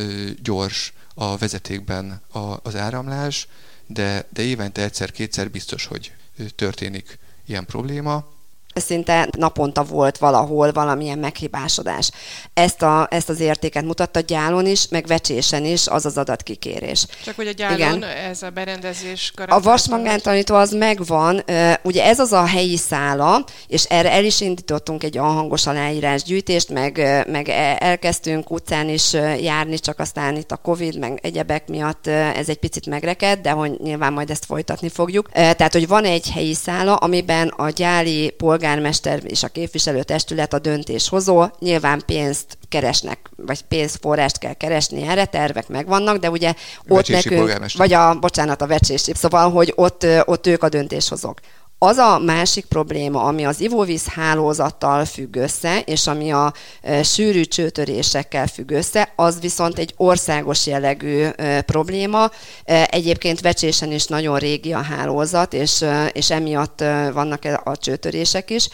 gyors 0.43 0.93
a 1.13 1.38
vezetékben 1.38 2.21
az 2.63 2.76
áramlás, 2.76 3.47
de, 3.88 4.28
de 4.34 4.41
évente 4.41 4.84
egyszer-kétszer 4.84 5.52
biztos, 5.52 5.86
hogy 5.86 6.13
történik 6.56 7.19
ilyen 7.45 7.65
probléma. 7.65 8.26
Szinte 8.73 9.27
naponta 9.38 9.84
volt 9.84 10.17
valahol 10.17 10.71
valamilyen 10.71 11.19
meghibásodás. 11.19 12.12
Ezt, 12.53 12.81
a, 12.81 13.07
ezt 13.10 13.29
az 13.29 13.39
értéket 13.39 13.84
mutatta 13.84 14.19
gyálon 14.19 14.65
is, 14.65 14.88
meg 14.88 15.05
vecsésen 15.05 15.65
is 15.65 15.88
az 15.88 16.05
az 16.05 16.17
adatkikérés. 16.17 17.05
Csak 17.25 17.36
hogy 17.36 17.47
a 17.47 17.51
gyálon 17.51 17.77
Igen. 17.77 18.03
ez 18.03 18.43
a 18.43 18.49
berendezés 18.49 19.34
A 19.47 19.60
vasmangántanító 19.60 20.55
az 20.55 20.71
megvan, 20.71 21.43
ugye 21.84 22.03
ez 22.03 22.19
az 22.19 22.31
a 22.31 22.45
helyi 22.45 22.77
szála, 22.77 23.45
és 23.67 23.84
erre 23.84 24.12
el 24.12 24.25
is 24.25 24.41
indítottunk 24.41 25.03
egy 25.03 25.17
anhangos 25.17 25.67
aláírásgyűjtést, 25.67 26.69
meg, 26.69 27.23
meg 27.27 27.49
e, 27.49 27.77
elkezdtünk 27.79 28.51
utcán 28.51 28.89
is 28.89 29.13
járni, 29.39 29.79
csak 29.79 29.99
aztán 29.99 30.36
itt 30.36 30.51
a 30.51 30.55
Covid, 30.55 30.99
meg 30.99 31.19
egyebek 31.21 31.67
miatt 31.67 32.07
ez 32.07 32.49
egy 32.49 32.60
picit 32.60 32.86
megreked, 32.86 33.39
de 33.39 33.51
hogy 33.51 33.71
nyilván 33.84 34.13
majd 34.13 34.29
ezt 34.29 34.45
folytatni 34.45 34.89
fogjuk. 34.89 35.31
Tehát, 35.31 35.73
hogy 35.73 35.88
van 35.88 36.03
egy 36.03 36.29
helyi 36.34 36.53
szála, 36.53 36.95
amiben 36.95 37.47
a 37.47 37.69
gyáli 37.69 38.29
polgár 38.38 38.61
polgármester 38.62 39.19
és 39.24 39.43
a 39.43 39.47
képviselőtestület 39.47 40.54
a 40.54 40.60
döntéshozó, 40.60 41.45
nyilván 41.60 42.04
pénzt 42.06 42.58
keresnek, 42.69 43.30
vagy 43.36 43.62
pénzforrást 43.62 44.38
kell 44.38 44.54
keresni 44.54 45.08
erre, 45.08 45.26
tervek 45.26 45.67
megvannak, 45.67 46.17
de 46.17 46.30
ugye 46.30 46.54
ott 46.88 47.08
nekünk, 47.08 47.76
vagy 47.78 47.93
a, 47.93 48.19
bocsánat, 48.19 48.62
a 48.62 48.67
vecsési, 48.67 49.12
szóval, 49.15 49.52
hogy 49.52 49.74
ott, 49.76 50.06
ott 50.26 50.47
ők 50.47 50.63
a 50.63 50.69
döntéshozók. 50.69 51.39
Az 51.84 51.98
a 51.98 52.20
másik 52.20 52.65
probléma, 52.65 53.24
ami 53.24 53.46
az 53.46 53.60
ivóvíz 53.60 54.06
hálózattal 54.08 55.06
függ 55.06 55.36
össze, 55.36 55.80
és 55.80 56.08
ami 56.08 56.32
a 56.32 56.54
e, 56.82 57.04
sűrű 57.04 57.44
csőtörésekkel 57.44 58.48
függ 58.48 58.72
össze, 58.72 59.13
az 59.15 59.39
viszont 59.39 59.78
egy 59.80 59.94
országos 59.98 60.67
jellegű 60.67 61.24
e, 61.24 61.62
probléma. 61.62 62.30
E, 62.63 62.88
egyébként 62.91 63.41
vecsésen 63.41 63.91
is 63.91 64.06
nagyon 64.06 64.38
régi 64.38 64.74
a 64.74 64.82
hálózat, 64.82 65.54
és, 65.54 65.86
és 66.12 66.32
emiatt 66.32 66.80
vannak 67.13 67.44
a 67.63 67.78
csőtörések 67.78 68.50
is 68.50 68.70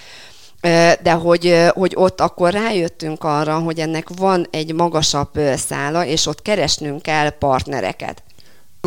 de 1.02 1.12
hogy, 1.12 1.66
hogy 1.74 1.94
ott 1.96 2.22
akkor 2.22 2.52
rájöttünk 2.52 3.24
arra, 3.24 3.60
hogy 3.60 3.80
ennek 3.80 4.08
van 4.18 4.48
egy 4.52 4.74
magasabb 4.74 5.40
szála, 5.56 6.06
és 6.06 6.26
ott 6.26 6.42
keresnünk 6.42 7.02
kell 7.02 7.30
partnereket. 7.30 8.24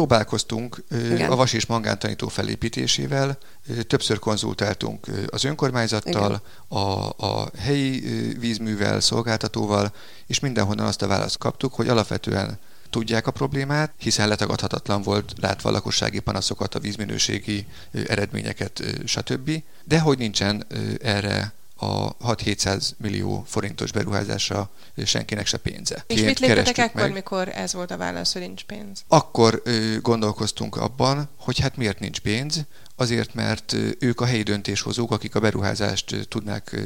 Próbálkoztunk 0.01 0.85
Igen. 0.91 1.31
a 1.31 1.37
vas 1.37 1.53
és 1.53 1.67
mangántanító 1.67 2.29
felépítésével, 2.29 3.39
többször 3.87 4.19
konzultáltunk 4.19 5.07
az 5.27 5.45
önkormányzattal, 5.45 6.43
a, 6.69 6.79
a 7.17 7.51
helyi 7.59 8.01
vízművel, 8.39 9.01
szolgáltatóval, 9.01 9.93
és 10.27 10.41
mindenhonnan 10.41 10.87
azt 10.87 11.03
a 11.03 11.07
választ 11.07 11.39
kaptuk, 11.39 11.75
hogy 11.75 11.89
alapvetően 11.89 12.59
tudják 12.91 13.27
a 13.27 13.31
problémát, 13.31 13.93
hiszen 13.99 14.29
letagadhatatlan 14.29 15.03
volt 15.03 15.33
látva 15.41 15.69
a 15.69 15.73
lakossági 15.73 16.19
panaszokat, 16.19 16.75
a 16.75 16.79
vízminőségi 16.79 17.67
eredményeket, 18.07 18.83
stb. 19.05 19.63
De 19.85 20.01
hogy 20.01 20.19
nincsen 20.19 20.67
erre 21.03 21.53
a 21.83 22.17
6-700 22.17 22.91
millió 22.97 23.45
forintos 23.47 23.93
beruházásra 23.93 24.71
senkinek 25.05 25.47
se 25.47 25.57
pénze. 25.57 26.05
És 26.07 26.21
mit 26.21 26.39
léptetek 26.39 26.79
ekkor, 26.79 27.01
meg. 27.01 27.13
mikor 27.13 27.49
ez 27.49 27.73
volt 27.73 27.91
a 27.91 27.97
válasz, 27.97 28.33
hogy 28.33 28.43
nincs 28.43 28.65
pénz? 28.65 29.05
Akkor 29.09 29.61
ö, 29.65 30.01
gondolkoztunk 30.01 30.77
abban, 30.77 31.29
hogy 31.37 31.59
hát 31.59 31.77
miért 31.77 31.99
nincs 32.01 32.21
pénz, 32.21 32.61
azért, 32.97 33.35
mert 33.35 33.77
ők 33.99 34.21
a 34.21 34.25
helyi 34.25 34.43
döntéshozók, 34.43 35.11
akik 35.11 35.35
a 35.35 35.41
beruházást 35.41 36.29
tudnák 36.29 36.77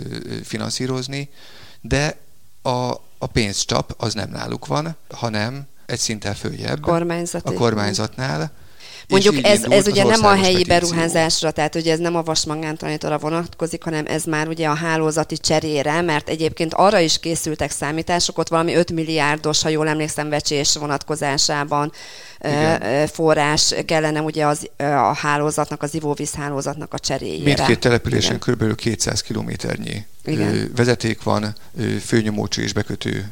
finanszírozni, 0.42 1.30
de 1.80 2.16
a, 2.62 2.90
a 3.18 3.26
pénzcsap 3.32 3.94
az 3.96 4.14
nem 4.14 4.30
náluk 4.30 4.66
van, 4.66 4.96
hanem 5.08 5.66
egy 5.86 5.98
szinten 5.98 6.34
följebb. 6.34 6.84
A 7.52 7.52
kormányzatnál 7.52 8.52
Mondjuk 9.08 9.46
ez, 9.46 9.64
ez 9.64 9.86
ugye 9.86 10.04
nem 10.04 10.24
a 10.24 10.34
helyi 10.34 10.64
petíció. 10.64 10.88
beruházásra, 10.88 11.50
tehát 11.50 11.74
ugye 11.74 11.92
ez 11.92 11.98
nem 11.98 12.16
a 12.16 12.22
vasmangántanítóra 12.22 13.18
vonatkozik, 13.18 13.82
hanem 13.82 14.04
ez 14.06 14.24
már 14.24 14.48
ugye 14.48 14.68
a 14.68 14.74
hálózati 14.74 15.36
cserére, 15.36 16.00
mert 16.00 16.28
egyébként 16.28 16.74
arra 16.74 16.98
is 16.98 17.18
készültek 17.18 17.70
számítások, 17.70 18.38
ott 18.38 18.48
valami 18.48 18.74
5 18.74 18.92
milliárdos, 18.92 19.62
ha 19.62 19.68
jól 19.68 19.88
emlékszem, 19.88 20.28
vecsés 20.28 20.76
vonatkozásában 20.76 21.92
Igen. 22.40 23.06
forrás 23.06 23.74
kellene 23.86 24.20
ugye 24.20 24.46
az, 24.46 24.70
a 24.78 25.14
hálózatnak, 25.14 25.82
az 25.82 25.94
ivóvíz 25.94 26.34
hálózatnak 26.34 26.94
a 26.94 26.98
cseréjére. 26.98 27.44
Mindkét 27.44 27.78
településen 27.78 28.38
kb. 28.38 28.74
200 28.74 29.20
kilométernyi 29.20 30.04
Igen. 30.24 30.72
vezeték 30.76 31.22
van, 31.22 31.54
főnyomócső 32.04 32.62
és 32.62 32.72
bekötő 32.72 33.30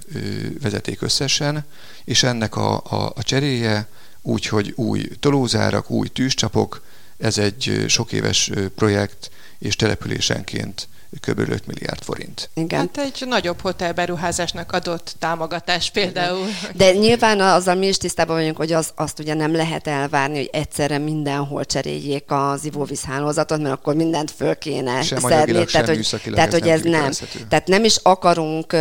vezeték 0.63 1.03
összesen, 1.03 1.65
és 2.05 2.23
ennek 2.23 2.57
a, 2.57 2.75
a, 2.75 3.13
a 3.15 3.23
cseréje 3.23 3.89
úgyhogy 4.23 4.73
új 4.77 5.09
tolózárak, 5.21 5.91
új 5.91 6.09
tűzcsapok, 6.09 6.83
ez 7.19 7.39
egy 7.39 7.85
sok 7.89 8.13
éves 8.13 8.51
projekt, 8.75 9.31
és 9.59 9.77
településenként 9.77 10.89
kb. 11.21 11.39
5 11.39 11.67
milliárd 11.67 12.03
forint. 12.03 12.51
Igen. 12.55 12.79
Hát 12.79 12.99
egy 12.99 13.25
nagyobb 13.27 13.61
hotelberuházásnak 13.61 14.73
adott 14.73 15.15
támogatás 15.19 15.91
például. 15.91 16.47
De 16.75 16.93
nyilván 16.93 17.41
azzal 17.41 17.75
mi 17.75 17.87
is 17.87 17.97
tisztában 17.97 18.37
vagyunk, 18.37 18.57
hogy 18.57 18.73
az, 18.73 18.91
azt 18.95 19.19
ugye 19.19 19.35
nem 19.35 19.55
lehet 19.55 19.87
elvárni, 19.87 20.37
hogy 20.37 20.51
egyszerre 20.53 20.99
mindenhol 20.99 21.65
cseréljék 21.65 22.25
az 22.27 22.65
ivóvízhálózatot, 22.65 23.61
mert 23.61 23.75
akkor 23.75 23.95
mindent 23.95 24.31
föl 24.31 24.55
kéne 24.55 25.03
sem 25.03 25.19
szedni. 25.19 25.65
Tehát, 25.65 25.89
hogy, 25.89 26.33
tehát, 26.35 26.53
hogy 26.53 26.69
ez 26.69 26.83
nem. 26.83 27.11
Tehát 27.49 27.67
nem 27.67 27.85
is 27.85 27.97
akarunk 28.03 28.77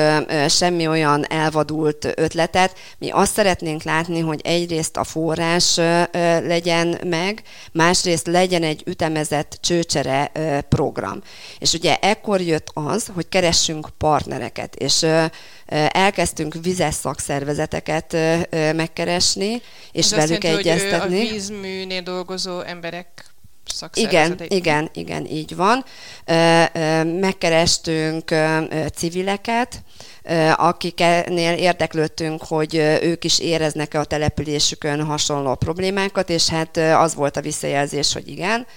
semmi 0.50 0.88
olyan 0.88 1.26
elvadult 1.26 2.08
ötletet. 2.16 2.78
Mi 2.98 3.10
azt 3.10 3.34
szeretnénk 3.34 3.84
látni, 3.84 4.20
hogy 4.20 4.42
egyrészt 4.44 4.98
a 4.98 5.04
forrás 5.04 5.76
legyen 6.42 7.00
meg, 7.04 7.42
másrészt 7.72 8.28
legyen 8.28 8.64
egy 8.64 8.84
ütemezett 8.86 9.58
csőcsere 9.62 10.32
program. 10.70 11.22
És 11.60 11.74
ugye 11.74 11.98
ekkor 11.98 12.20
jött 12.40 12.72
az, 12.74 13.12
hogy 13.14 13.30
keressünk 13.30 13.90
partnereket, 13.98 14.76
és 14.76 15.06
elkezdtünk 15.88 16.56
vizes 16.62 16.94
szakszervezeteket 16.94 18.18
megkeresni, 18.76 19.62
és 19.92 20.12
Ez 20.12 20.12
velük 20.12 20.44
azt 20.44 20.58
egyeztetni. 20.58 21.18
Hogy 21.18 21.28
a 21.28 21.32
vízműnél 21.32 22.02
dolgozó 22.02 22.60
emberek 22.60 23.26
igen, 23.94 24.40
igen, 24.48 24.90
igen, 24.94 25.26
így 25.26 25.56
van. 25.56 25.86
Megkerestünk 27.20 28.36
civileket, 28.94 29.84
akiknél 30.56 31.54
érdeklődtünk, 31.54 32.44
hogy 32.44 32.76
ők 33.02 33.24
is 33.24 33.40
éreznek-e 33.40 34.00
a 34.00 34.04
településükön 34.04 35.04
hasonló 35.04 35.56
problémákat, 35.56 36.30
és 36.30 36.48
hát 36.48 36.78
az 36.78 37.16
volt 37.16 37.38
a 37.38 37.42
visszajelzés, 37.42 38.14
hogy 38.14 38.28
igen 38.28 38.68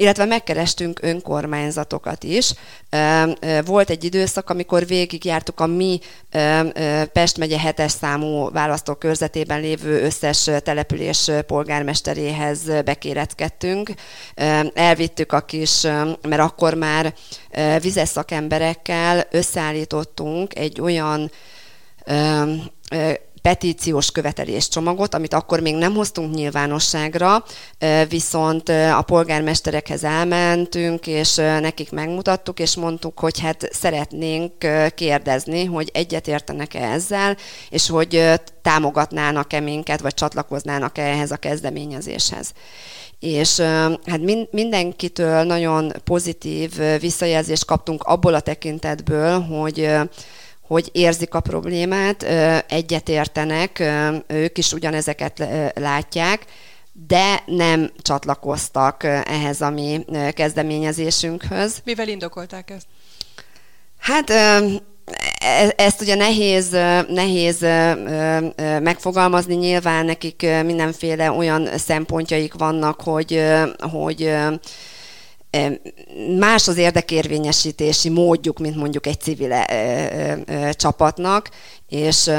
illetve 0.00 0.24
megkerestünk 0.24 0.98
önkormányzatokat 1.02 2.24
is. 2.24 2.52
Volt 3.64 3.90
egy 3.90 4.04
időszak, 4.04 4.50
amikor 4.50 4.86
végigjártuk 4.86 5.60
a 5.60 5.66
mi 5.66 6.00
Pest 7.12 7.38
megye 7.38 7.58
hetes 7.58 7.92
számú 7.92 8.50
választókörzetében 8.50 9.60
lévő 9.60 10.02
összes 10.02 10.50
település 10.62 11.30
polgármesteréhez 11.46 12.60
bekéretkedtünk. 12.84 13.90
Elvittük 14.74 15.32
a 15.32 15.40
kis, 15.40 15.82
mert 16.22 16.42
akkor 16.42 16.74
már 16.74 17.14
vizes 17.80 18.08
szakemberekkel 18.08 19.26
összeállítottunk 19.30 20.58
egy 20.58 20.80
olyan 20.80 21.30
petíciós 23.50 24.10
követeléscsomagot, 24.10 25.14
amit 25.14 25.34
akkor 25.34 25.60
még 25.60 25.74
nem 25.74 25.94
hoztunk 25.94 26.34
nyilvánosságra, 26.34 27.44
viszont 28.08 28.68
a 28.68 29.02
polgármesterekhez 29.02 30.04
elmentünk, 30.04 31.06
és 31.06 31.34
nekik 31.34 31.90
megmutattuk, 31.90 32.60
és 32.60 32.76
mondtuk, 32.76 33.18
hogy 33.18 33.40
hát 33.40 33.68
szeretnénk 33.72 34.52
kérdezni, 34.94 35.64
hogy 35.64 35.90
egyetértenek-e 35.92 36.82
ezzel, 36.82 37.36
és 37.70 37.88
hogy 37.88 38.40
támogatnának-e 38.62 39.60
minket, 39.60 40.00
vagy 40.00 40.14
csatlakoznának-e 40.14 41.02
ehhez 41.02 41.30
a 41.30 41.36
kezdeményezéshez. 41.36 42.52
És 43.20 43.60
hát 44.06 44.20
mindenkitől 44.50 45.42
nagyon 45.42 45.92
pozitív 46.04 46.78
visszajelzést 47.00 47.64
kaptunk 47.64 48.02
abból 48.02 48.34
a 48.34 48.40
tekintetből, 48.40 49.40
hogy 49.40 49.90
hogy 50.70 50.88
érzik 50.92 51.34
a 51.34 51.40
problémát, 51.40 52.22
egyetértenek, 52.68 53.82
ők 54.26 54.58
is 54.58 54.72
ugyanezeket 54.72 55.48
látják, 55.74 56.44
de 56.92 57.42
nem 57.46 57.90
csatlakoztak 58.02 59.04
ehhez 59.04 59.60
a 59.60 59.70
mi 59.70 60.04
kezdeményezésünkhöz. 60.32 61.80
Mivel 61.84 62.08
indokolták 62.08 62.70
ezt? 62.70 62.86
Hát 63.98 64.30
e, 64.30 64.62
ezt 65.76 66.00
ugye 66.00 66.14
nehéz, 66.14 66.70
nehéz 67.08 67.60
megfogalmazni, 68.80 69.54
nyilván 69.54 70.04
nekik 70.04 70.46
mindenféle 70.64 71.30
olyan 71.30 71.68
szempontjaik 71.78 72.54
vannak, 72.54 73.00
hogy, 73.00 73.42
hogy 73.78 74.34
más 76.38 76.68
az 76.68 76.76
érdekérvényesítési 76.76 78.08
módjuk, 78.08 78.58
mint 78.58 78.76
mondjuk 78.76 79.06
egy 79.06 79.20
civil 79.20 79.64
csapatnak, 80.72 81.50
és, 81.88 82.30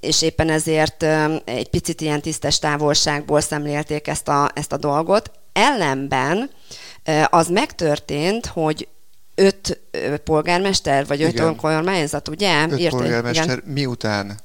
és 0.00 0.22
éppen 0.22 0.50
ezért 0.50 1.02
egy 1.44 1.68
picit 1.70 2.00
ilyen 2.00 2.20
tisztes 2.20 2.58
távolságból 2.58 3.40
szemlélték 3.40 4.06
ezt 4.06 4.28
a, 4.28 4.50
ezt 4.54 4.72
a 4.72 4.76
dolgot. 4.76 5.30
Ellenben 5.52 6.50
az 7.30 7.48
megtörtént, 7.48 8.46
hogy 8.46 8.88
öt 9.34 9.80
polgármester, 10.24 11.06
vagy 11.06 11.22
öt 11.22 11.32
Igen. 11.32 11.46
önkormányzat, 11.46 12.28
ugye? 12.28 12.66
Öt 12.70 12.78
Írta- 12.78 12.98
polgármester 12.98 13.58
igen. 13.58 13.72
miután 13.72 14.38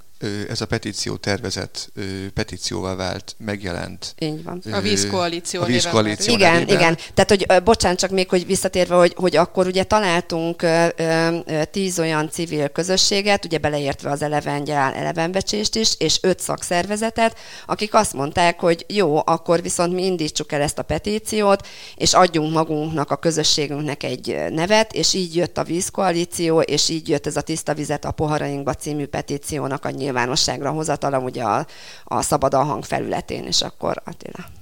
ez 0.49 0.62
a 0.62 0.65
petíció 0.65 1.15
tervezet 1.15 1.89
ö, 1.95 2.01
petícióvá 2.34 2.95
vált, 2.95 3.36
megjelent. 3.38 4.15
Így 4.19 4.43
van. 4.43 4.62
A 4.71 4.80
vízkoalíció 4.80 5.62
A 5.62 5.65
vízkoalíció 5.65 6.34
Igen, 6.34 6.53
nevében. 6.53 6.75
igen. 6.75 6.97
Tehát, 7.13 7.30
hogy 7.30 7.63
bocsánat, 7.63 7.99
csak 7.99 8.10
még, 8.10 8.30
hogy 8.30 8.45
visszatérve, 8.45 8.95
hogy, 8.95 9.13
hogy 9.15 9.36
akkor 9.36 9.67
ugye 9.67 9.84
találtunk 9.84 10.62
ö, 10.62 10.88
ö, 10.97 11.38
ö, 11.45 11.65
tíz 11.71 11.99
olyan 11.99 12.30
civil 12.30 12.67
közösséget, 12.67 13.45
ugye 13.45 13.58
beleértve 13.58 14.10
az 14.12 14.21
elevengyál, 14.21 14.93
elevenbecsést 14.93 15.75
is, 15.75 15.95
és 15.97 16.19
öt 16.21 16.39
szakszervezetet, 16.39 17.38
akik 17.65 17.93
azt 17.93 18.13
mondták, 18.13 18.60
hogy 18.60 18.86
jó, 18.88 19.17
akkor 19.25 19.62
viszont 19.62 19.93
mi 19.93 20.06
indítsuk 20.06 20.51
el 20.51 20.62
ezt 20.62 20.80
a 20.80 20.84
petíciót, 20.84 21.67
és 21.95 22.13
adjunk 22.13 22.53
magunknak, 22.53 23.12
a 23.12 23.15
közösségünknek 23.15 24.03
egy 24.03 24.38
nevet, 24.49 24.93
és 24.93 25.13
így 25.13 25.36
jött 25.36 25.58
a 25.58 25.63
vízkoalíció, 25.63 26.60
és 26.60 26.89
így 26.89 27.10
jött 27.10 27.27
ez 27.27 27.36
a 27.36 27.41
Tiszta 27.41 27.73
vizet 27.73 28.06
a 28.06 28.12
poharainkba 28.12 28.73
című 28.73 29.06
petíciónak 29.06 29.86
a 29.86 29.89
nyilvánosságra 30.08 30.72
hozatala, 30.72 31.20
ugye 31.20 31.43
a, 31.43 31.65
a 32.04 32.22
Szabadalhang 32.22 32.84
felületén, 32.84 33.43
és 33.43 33.62
akkor 33.62 34.02
Attila. 34.06 34.57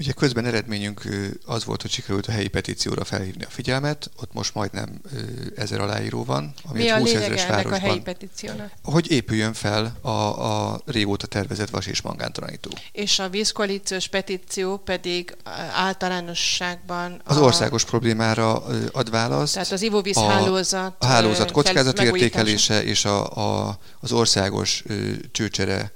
Ugye 0.00 0.12
közben 0.12 0.44
eredményünk 0.44 1.02
az 1.44 1.64
volt, 1.64 1.82
hogy 1.82 1.90
sikerült 1.90 2.26
a 2.26 2.30
helyi 2.32 2.48
petícióra 2.48 3.04
felhívni 3.04 3.44
a 3.44 3.48
figyelmet, 3.48 4.10
ott 4.16 4.32
most 4.32 4.54
majdnem 4.54 5.00
ezer 5.56 5.80
aláíró 5.80 6.24
van, 6.24 6.52
ami 6.68 6.82
Mi 6.82 6.88
a 6.88 6.98
20 6.98 7.06
lényege 7.06 7.24
ezeres 7.24 7.42
ennek 7.42 7.58
a 7.58 7.62
városban, 7.62 7.88
helyi 7.88 8.00
petíciónak? 8.00 8.70
hogy 8.82 9.10
épüljön 9.10 9.52
fel 9.52 9.96
a, 10.00 10.10
a 10.10 10.80
régóta 10.86 11.26
tervezett 11.26 11.70
vas 11.70 11.86
és 11.86 12.00
mangántalanító. 12.00 12.70
És 12.92 13.18
a 13.18 13.28
vízkoalíciós 13.28 14.08
petíció 14.08 14.76
pedig 14.76 15.36
általánosságban... 15.74 17.20
Az 17.24 17.36
a- 17.36 17.40
országos 17.42 17.84
problémára 17.84 18.64
ad 18.92 19.10
választ. 19.10 19.52
Tehát 19.52 19.72
az 19.72 19.82
ivóvíz 19.82 20.16
a- 20.16 20.28
hálózat... 20.28 20.94
A 20.98 21.06
hálózat 21.06 21.50
kockázatértékelése 21.50 22.82
és 22.84 23.04
a, 23.04 23.36
a, 23.68 23.78
az 24.00 24.12
országos 24.12 24.84
csőcsere 25.32 25.92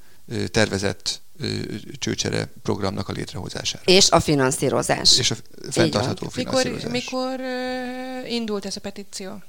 tervezett 0.50 1.22
csőcsere 1.98 2.52
programnak 2.62 3.08
a 3.08 3.12
létrehozására. 3.12 3.82
És 3.86 4.10
a 4.10 4.20
finanszírozás. 4.20 5.18
És 5.18 5.30
a 5.30 5.34
fenntartható 5.70 6.30
Mikor, 6.34 6.60
finanszírozás. 6.60 6.90
mikor 6.90 7.40
ö, 7.40 8.26
indult 8.26 8.64
ez 8.64 8.76
a 8.76 8.80
petíció? 8.80 9.42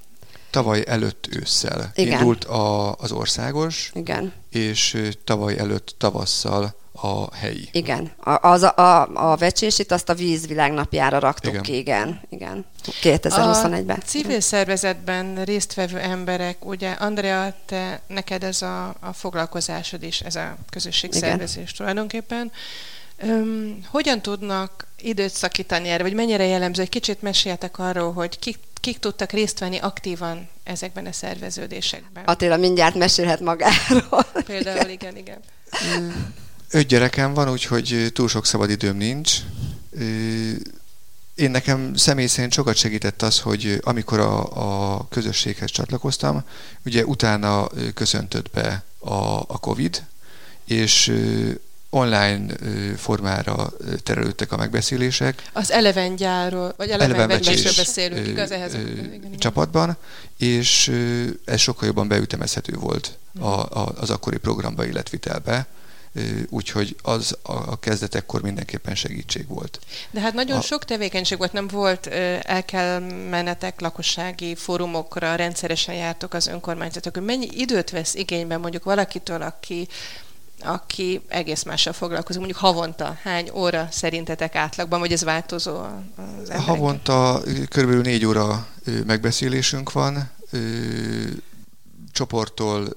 Tavaly 0.50 0.84
előtt 0.88 1.28
ősszel 1.32 1.92
Igen. 1.96 2.20
indult 2.20 2.44
a, 2.44 2.96
az 2.96 3.12
országos, 3.12 3.92
Igen, 3.94 4.34
és 4.50 4.98
tavaly 5.24 5.58
előtt 5.58 5.96
tavasszal 5.98 6.76
a 7.02 7.36
helyi. 7.36 7.70
igen. 7.72 8.12
A, 8.18 8.48
az 8.48 8.64
a, 8.64 8.74
a, 8.76 9.32
a 9.32 9.36
vecsésit 9.36 9.92
azt 9.92 10.10
a 10.10 10.14
vízvilágnapjára 10.14 11.20
raktuk 11.20 11.52
Igen. 11.52 11.64
ki, 11.64 11.78
igen. 11.78 12.22
igen. 12.30 12.66
2021-ben. 13.02 13.98
A 14.02 14.06
civil 14.06 14.40
szervezetben 14.40 15.44
résztvevő 15.44 15.98
emberek, 15.98 16.66
ugye 16.66 16.92
Andrea, 16.92 17.54
te, 17.66 18.02
neked 18.08 18.44
ez 18.44 18.62
a, 18.62 18.88
a 19.00 19.14
foglalkozásod 19.14 20.04
is, 20.04 20.20
ez 20.22 20.36
a 20.36 20.56
közösségszervezés 20.70 21.72
tulajdonképpen. 21.72 22.52
Öm, 23.18 23.80
hogyan 23.90 24.22
tudnak 24.22 24.88
időt 25.02 25.34
szakítani 25.34 25.90
erre, 25.90 26.04
vagy 26.04 26.14
mennyire 26.14 26.46
jellemző? 26.46 26.82
Egy 26.82 26.90
kicsit 26.90 27.22
meséljetek 27.22 27.80
arról, 27.80 28.14
hogy 28.14 28.40
kik, 28.40 28.58
kik 28.80 29.00
tudtak 29.00 29.32
részt 29.32 29.60
venni 29.60 29.78
aktívan 29.78 30.50
ezekben 30.64 31.06
a 31.06 31.12
szerveződésékben. 31.12 32.24
Attila 32.24 32.58
mindjárt 32.58 32.96
mesélhet 32.96 33.40
magáról. 33.40 34.24
Például 34.46 34.90
igen, 34.90 35.18
igen. 35.18 35.40
Öt 36.76 36.88
gyerekem 36.88 37.34
van, 37.34 37.50
úgyhogy 37.50 38.10
túl 38.14 38.28
sok 38.28 38.46
szabad 38.46 38.70
időm 38.70 38.98
nincs. 38.98 39.38
Én 41.36 41.52
nekem 41.52 41.96
személy 41.96 42.28
szerint 42.28 42.54
sokat 42.54 42.76
segített 42.76 43.22
az, 43.22 43.40
hogy 43.40 43.80
amikor 43.84 44.20
a, 44.20 44.96
a 44.96 45.08
közösséghez 45.10 45.70
csatlakoztam, 45.70 46.44
ugye 46.86 47.06
utána 47.06 47.70
köszöntött 47.94 48.50
be 48.52 48.84
a, 49.00 49.14
a 49.40 49.60
Covid, 49.60 50.04
és 50.66 51.16
online 51.90 52.46
formára 52.98 53.72
terelődtek 54.04 54.52
a 54.52 54.58
megbeszélések. 54.58 55.50
Az 55.54 55.72
eleven 55.72 56.16
gyárról, 56.16 56.74
vagy 56.78 56.90
eleven 56.90 57.28
vecsésről 57.28 57.74
beszélünk, 57.76 58.28
igaz? 58.28 58.52
Ehhez 58.52 58.74
ö, 58.74 58.80
csapatban, 59.38 59.98
és 60.38 60.92
ez 61.46 61.60
sokkal 61.60 61.88
jobban 61.88 62.08
beütemezhető 62.08 62.74
volt 62.74 63.18
a, 63.40 63.48
a, 63.48 63.94
az 63.98 64.10
akkori 64.10 64.38
programba, 64.38 64.86
életvitelbe, 64.86 65.56
ö, 65.56 65.84
úgyhogy 66.50 66.96
az 67.02 67.38
a, 67.42 67.80
kezdetekkor 67.80 68.42
mindenképpen 68.42 68.96
segítség 68.96 69.48
volt. 69.48 69.80
De 70.12 70.20
hát 70.20 70.34
nagyon 70.34 70.58
A- 70.58 70.62
sok 70.62 70.86
tevékenység 70.86 71.38
volt, 71.38 71.54
nem 71.54 71.68
volt, 71.68 72.08
el 72.42 72.66
kell 72.66 73.00
menetek 73.30 73.82
lakossági 73.82 74.56
fórumokra, 74.56 75.36
rendszeresen 75.36 75.96
jártok 75.96 76.34
az 76.34 76.48
önkormányzatok, 76.48 77.26
mennyi 77.26 77.48
időt 77.52 77.90
vesz 77.90 78.14
igénybe 78.14 78.58
mondjuk 78.58 78.84
valakitől, 78.84 79.42
aki 79.42 79.88
aki 80.64 81.22
egész 81.28 81.64
mással 81.64 81.94
foglalkozik, 81.94 82.42
mondjuk 82.42 82.62
havonta 82.62 83.18
hány 83.24 83.50
óra 83.54 83.88
szerintetek 83.92 84.56
átlagban, 84.56 85.00
vagy 85.00 85.12
ez 85.12 85.24
változó 85.24 85.78
az? 85.78 86.50
Havonta 86.50 87.42
körülbelül 87.70 88.04
négy 88.04 88.26
óra 88.26 88.68
megbeszélésünk 89.06 89.92
van, 89.92 90.30
csoporttól 92.16 92.88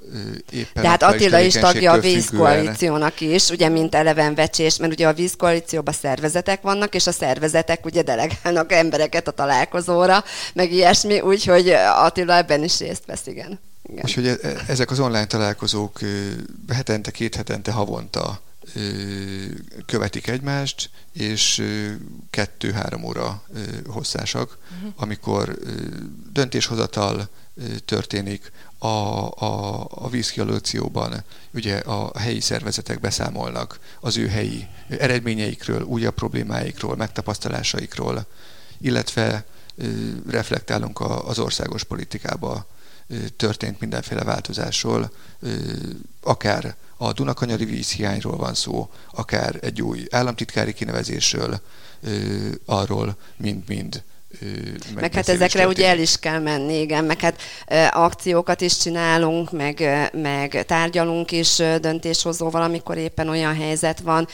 éppen 0.50 0.82
De 0.82 0.88
hát 0.88 1.02
Attila 1.02 1.38
is 1.38 1.54
tagja 1.54 1.92
a 1.92 1.98
vízkoalíciónak 2.00 3.20
is, 3.20 3.48
ugye, 3.48 3.68
mint 3.68 3.94
eleven 3.94 4.34
vecsés, 4.34 4.76
mert 4.76 4.92
ugye 4.92 5.08
a 5.08 5.12
vízkoalícióban 5.12 5.94
szervezetek 5.94 6.62
vannak, 6.62 6.94
és 6.94 7.06
a 7.06 7.12
szervezetek 7.12 7.84
ugye 7.84 8.02
delegálnak 8.02 8.72
embereket 8.72 9.28
a 9.28 9.30
találkozóra, 9.30 10.24
meg 10.54 10.72
ilyesmi, 10.72 11.20
úgyhogy 11.20 11.68
Attila 11.96 12.36
ebben 12.36 12.64
is 12.64 12.78
részt 12.78 13.02
vesz, 13.06 13.26
igen. 13.26 13.58
igen. 13.90 14.04
Úgyhogy 14.04 14.26
e- 14.26 14.38
e- 14.42 14.56
ezek 14.66 14.90
az 14.90 15.00
online 15.00 15.26
találkozók 15.26 15.98
hetente, 16.72 17.10
két 17.10 17.34
hetente, 17.34 17.72
havonta 17.72 18.40
követik 19.86 20.26
egymást, 20.26 20.90
és 21.12 21.62
kettő-három 22.30 23.04
óra 23.04 23.42
hosszásak, 23.88 24.58
Mhm. 24.80 24.88
amikor 24.96 25.58
döntéshozatal 26.32 27.28
történik, 27.84 28.52
a, 28.78 28.86
a, 28.86 29.86
a 29.90 30.08
vízkialócióban 30.08 31.24
ugye 31.54 31.78
a 31.78 32.18
helyi 32.18 32.40
szervezetek 32.40 33.00
beszámolnak 33.00 33.78
az 34.00 34.16
ő 34.16 34.28
helyi 34.28 34.66
eredményeikről, 34.88 35.82
újabb 35.82 36.14
problémáikról, 36.14 36.96
megtapasztalásaikról, 36.96 38.26
illetve 38.80 39.44
reflektálunk 40.30 41.00
az 41.00 41.38
országos 41.38 41.84
politikába 41.84 42.66
történt 43.36 43.80
mindenféle 43.80 44.24
változásról, 44.24 45.10
akár 46.22 46.76
a 46.96 47.12
Dunakanyari 47.12 47.64
vízhiányról 47.64 48.36
van 48.36 48.54
szó, 48.54 48.90
akár 49.12 49.58
egy 49.60 49.82
új 49.82 50.06
államtitkári 50.10 50.72
kinevezésről, 50.72 51.60
arról 52.64 53.16
mind-mind 53.36 54.02
Meg 54.94 55.14
hát 55.14 55.28
ezekre 55.28 55.66
ugye 55.66 55.88
el 55.88 55.98
is 55.98 56.18
kell 56.18 56.38
menni, 56.38 56.80
igen, 56.80 57.04
meg 57.04 57.20
hát 57.20 57.40
akciókat 57.90 58.60
is 58.60 58.76
csinálunk, 58.76 59.52
meg, 59.52 60.08
meg 60.12 60.64
tárgyalunk 60.66 61.30
is 61.32 61.56
döntéshozóval, 61.80 62.62
amikor 62.62 62.96
éppen 62.96 63.28
olyan 63.28 63.54
helyzet 63.54 64.00
van. 64.00 64.28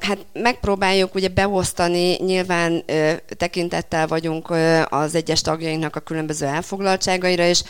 Hát 0.00 0.18
megpróbáljuk 0.32 1.14
ugye 1.14 1.28
beosztani, 1.28 2.16
nyilván 2.16 2.84
tekintettel 3.36 4.06
vagyunk 4.06 4.50
az 4.88 5.14
egyes 5.14 5.40
tagjainknak 5.40 5.96
a 5.96 6.00
különböző 6.00 6.46
elfoglaltságaira, 6.46 7.44
és 7.44 7.62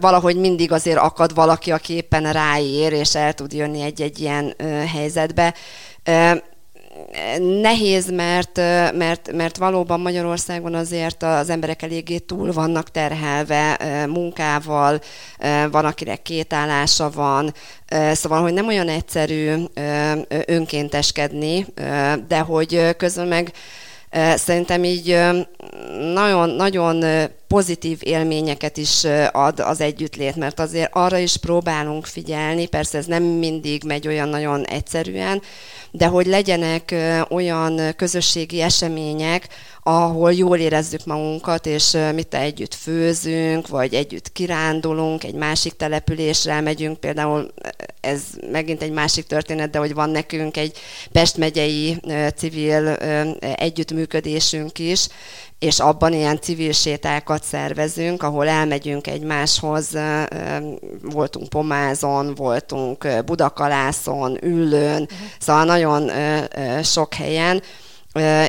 valahogy 0.00 0.36
mindig 0.36 0.72
azért 0.72 0.98
akad 0.98 1.34
valaki, 1.34 1.70
aki 1.70 1.92
éppen 1.92 2.32
ráér, 2.32 2.92
és 2.92 3.14
el 3.14 3.32
tud 3.32 3.52
jönni 3.52 3.80
egy-egy 3.80 4.20
ilyen 4.20 4.54
helyzetbe. 4.92 5.54
Nehéz, 7.60 8.10
mert, 8.10 8.56
mert, 8.92 9.32
mert 9.32 9.56
valóban 9.56 10.00
Magyarországon 10.00 10.74
azért 10.74 11.22
az 11.22 11.50
emberek 11.50 11.82
eléggé 11.82 12.18
túl 12.18 12.52
vannak 12.52 12.90
terhelve 12.90 13.78
munkával, 14.08 15.00
van 15.70 15.84
akinek 15.84 16.22
két 16.22 16.52
állása 16.52 17.10
van, 17.10 17.54
szóval, 18.12 18.42
hogy 18.42 18.52
nem 18.52 18.66
olyan 18.66 18.88
egyszerű 18.88 19.54
önkénteskedni, 20.46 21.66
de 22.28 22.38
hogy 22.38 22.96
közben 22.96 23.26
meg 23.26 23.52
Szerintem 24.34 24.84
így 24.84 25.18
nagyon, 26.12 26.48
nagyon 26.48 27.04
pozitív 27.48 27.98
élményeket 28.02 28.76
is 28.76 29.04
ad 29.32 29.60
az 29.60 29.80
együttlét, 29.80 30.36
mert 30.36 30.60
azért 30.60 30.90
arra 30.92 31.18
is 31.18 31.36
próbálunk 31.36 32.06
figyelni, 32.06 32.66
persze 32.66 32.98
ez 32.98 33.06
nem 33.06 33.22
mindig 33.22 33.84
megy 33.84 34.06
olyan 34.06 34.28
nagyon 34.28 34.64
egyszerűen, 34.64 35.42
de 35.90 36.06
hogy 36.06 36.26
legyenek 36.26 36.94
olyan 37.28 37.80
közösségi 37.96 38.60
események, 38.60 39.48
ahol 39.82 40.32
jól 40.32 40.58
érezzük 40.58 41.04
magunkat, 41.04 41.66
és 41.66 41.96
mit 42.14 42.34
együtt 42.34 42.74
főzünk, 42.74 43.68
vagy 43.68 43.94
együtt 43.94 44.32
kirándulunk, 44.32 45.24
egy 45.24 45.34
másik 45.34 45.72
településre 45.72 46.60
megyünk, 46.60 46.98
például 47.00 47.52
ez 48.00 48.22
megint 48.50 48.82
egy 48.82 48.92
másik 48.92 49.26
történet, 49.26 49.70
de 49.70 49.78
hogy 49.78 49.94
van 49.94 50.10
nekünk 50.10 50.56
egy 50.56 50.78
Pest 51.12 51.36
megyei 51.36 52.00
civil 52.36 52.88
együttműködésünk 53.40 54.78
is, 54.78 55.06
és 55.58 55.78
abban 55.78 56.12
ilyen 56.12 56.40
civil 56.40 56.72
sétákat 56.72 57.42
szervezünk, 57.44 58.22
ahol 58.22 58.48
elmegyünk 58.48 59.06
egymáshoz, 59.06 59.98
voltunk 61.02 61.48
Pomázon, 61.48 62.34
voltunk 62.34 63.08
Budakalászon, 63.24 64.44
Üllőn, 64.44 65.02
uh-huh. 65.02 65.18
szóval 65.38 65.64
nagyon 65.64 66.10
sok 66.82 67.14
helyen, 67.14 67.62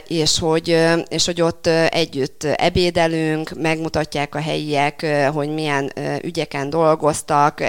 és 0.07 0.39
hogy, 0.39 0.77
és 1.07 1.25
hogy 1.25 1.41
ott 1.41 1.67
együtt 1.89 2.43
ebédelünk, 2.43 3.51
megmutatják 3.57 4.35
a 4.35 4.39
helyiek, 4.39 5.05
hogy 5.33 5.53
milyen 5.53 5.93
ügyeken 6.21 6.69
dolgoztak, 6.69 7.63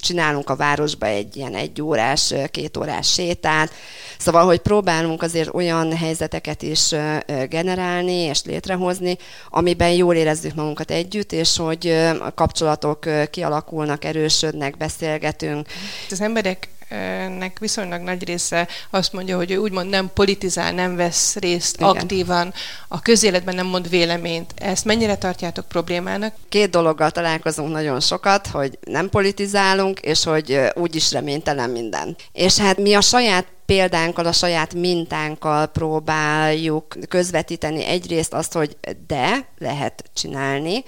csinálunk 0.00 0.50
a 0.50 0.56
városba 0.56 1.06
egy 1.06 1.36
ilyen 1.36 1.54
egy 1.54 1.82
órás, 1.82 2.34
két 2.50 2.76
órás 2.76 3.12
sétát, 3.12 3.70
szóval, 4.18 4.44
hogy 4.44 4.58
próbálunk 4.58 5.22
azért 5.22 5.54
olyan 5.54 5.96
helyzeteket 5.96 6.62
is 6.62 6.94
generálni 7.48 8.12
és 8.12 8.42
létrehozni, 8.44 9.16
amiben 9.50 9.90
jól 9.90 10.14
érezzük 10.14 10.54
magunkat 10.54 10.90
együtt, 10.90 11.32
és 11.32 11.56
hogy 11.56 11.86
a 12.20 12.34
kapcsolatok 12.34 13.08
kialakulnak, 13.30 14.04
erősödnek, 14.04 14.76
beszélgetünk. 14.76 15.66
Az 16.10 16.20
emberek 16.20 16.68
nek 17.38 17.58
viszonylag 17.58 18.00
nagy 18.00 18.24
része 18.24 18.68
azt 18.90 19.12
mondja, 19.12 19.36
hogy 19.36 19.50
ő 19.50 19.56
úgymond 19.56 19.88
nem 19.88 20.10
politizál, 20.14 20.72
nem 20.72 20.96
vesz 20.96 21.36
részt 21.36 21.76
Igen. 21.76 21.88
aktívan, 21.88 22.52
a 22.88 23.02
közéletben 23.02 23.54
nem 23.54 23.66
mond 23.66 23.88
véleményt. 23.88 24.54
Ezt 24.56 24.84
mennyire 24.84 25.16
tartjátok 25.16 25.68
problémának? 25.68 26.34
Két 26.48 26.70
dologgal 26.70 27.10
találkozunk 27.10 27.72
nagyon 27.72 28.00
sokat, 28.00 28.46
hogy 28.46 28.78
nem 28.84 29.08
politizálunk, 29.08 30.00
és 30.00 30.24
hogy 30.24 30.60
úgyis 30.74 31.12
reménytelen 31.12 31.70
minden. 31.70 32.16
És 32.32 32.58
hát 32.58 32.78
mi 32.78 32.94
a 32.94 33.00
saját 33.00 33.46
példánkkal, 33.66 34.26
a 34.26 34.32
saját 34.32 34.74
mintánkkal 34.74 35.66
próbáljuk 35.66 36.96
közvetíteni 37.08 37.84
egyrészt 37.84 38.32
azt, 38.32 38.52
hogy 38.52 38.76
de, 39.06 39.48
lehet 39.58 40.04
csinálni, 40.14 40.84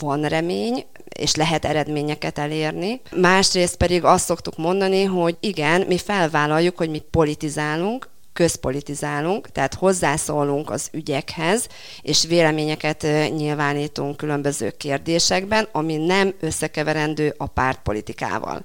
van 0.00 0.22
remény, 0.22 0.84
és 1.18 1.34
lehet 1.34 1.64
eredményeket 1.64 2.38
elérni. 2.38 3.00
Másrészt 3.16 3.76
pedig 3.76 4.04
azt 4.04 4.24
szoktuk 4.24 4.56
mondani, 4.56 5.04
hogy 5.04 5.36
igen, 5.40 5.84
mi 5.86 5.98
felvállaljuk, 5.98 6.76
hogy 6.76 6.90
mi 6.90 7.02
politizálunk, 7.10 8.08
közpolitizálunk, 8.32 9.52
tehát 9.52 9.74
hozzászólunk 9.74 10.70
az 10.70 10.88
ügyekhez, 10.92 11.66
és 12.02 12.26
véleményeket 12.26 13.06
nyilvánítunk 13.36 14.16
különböző 14.16 14.70
kérdésekben, 14.70 15.68
ami 15.72 15.96
nem 15.96 16.34
összekeverendő 16.40 17.34
a 17.36 17.46
pártpolitikával. 17.46 18.64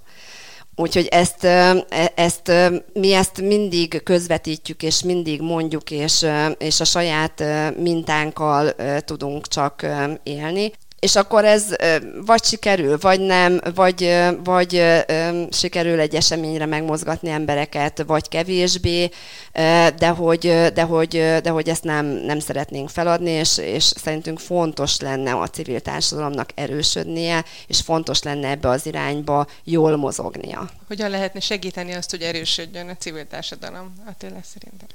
Úgyhogy 0.76 1.08
ezt, 1.12 1.44
e, 1.44 1.86
ezt, 2.16 2.52
mi 2.94 3.14
ezt 3.14 3.42
mindig 3.42 4.04
közvetítjük, 4.04 4.84
és 4.84 5.04
mindig 5.04 5.42
mondjuk, 5.42 5.92
és, 5.92 6.26
és 6.58 6.80
a 6.80 6.84
saját 6.86 7.44
mintánkkal 7.78 8.76
tudunk 9.00 9.48
csak 9.48 9.86
élni 10.24 10.72
és 11.04 11.16
akkor 11.16 11.46
ez 11.46 11.76
vagy 12.26 12.44
sikerül, 12.44 12.98
vagy 12.98 13.20
nem, 13.20 13.62
vagy, 13.76 14.18
vagy 14.44 14.84
sikerül 15.52 16.00
egy 16.00 16.16
eseményre 16.16 16.66
megmozgatni 16.66 17.30
embereket, 17.30 18.04
vagy 18.08 18.28
kevésbé, 18.28 19.10
de 19.98 20.08
hogy, 20.08 20.40
de 20.74 20.82
hogy, 20.82 21.10
de 21.44 21.50
hogy 21.50 21.70
ezt 21.70 21.84
nem, 21.84 22.06
nem 22.06 22.40
szeretnénk 22.40 22.90
feladni, 22.90 23.30
és, 23.30 23.58
és 23.58 23.84
szerintünk 23.84 24.40
fontos 24.40 25.00
lenne 25.00 25.34
a 25.34 25.48
civil 25.48 25.80
társadalomnak 25.80 26.50
erősödnie, 26.56 27.46
és 27.68 27.82
fontos 27.82 28.24
lenne 28.24 28.50
ebbe 28.50 28.70
az 28.70 28.86
irányba 28.86 29.48
jól 29.64 29.96
mozognia. 29.96 30.70
Hogyan 30.88 31.10
lehetne 31.10 31.40
segíteni 31.40 31.94
azt, 31.94 32.10
hogy 32.10 32.22
erősödjön 32.22 32.90
a 32.90 32.96
civil 32.96 33.28
társadalom, 33.28 33.94
Attila 34.06 34.40
szerintem? 34.54 34.88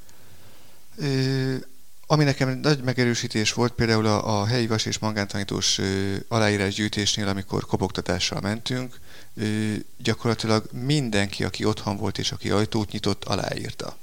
Ami 2.10 2.24
nekem 2.24 2.58
nagy 2.58 2.82
megerősítés 2.82 3.52
volt 3.52 3.72
például 3.72 4.06
a, 4.06 4.40
a 4.40 4.46
helyi 4.46 4.66
vas 4.66 4.86
és 4.86 4.98
mangántanítós 4.98 5.80
aláírásgyűjtésnél, 6.28 7.28
amikor 7.28 7.66
kopogtatással 7.66 8.40
mentünk, 8.40 9.00
ö, 9.34 9.74
gyakorlatilag 9.98 10.68
mindenki, 10.72 11.44
aki 11.44 11.64
otthon 11.64 11.96
volt 11.96 12.18
és 12.18 12.32
aki 12.32 12.50
ajtót 12.50 12.90
nyitott, 12.90 13.24
aláírta. 13.24 13.96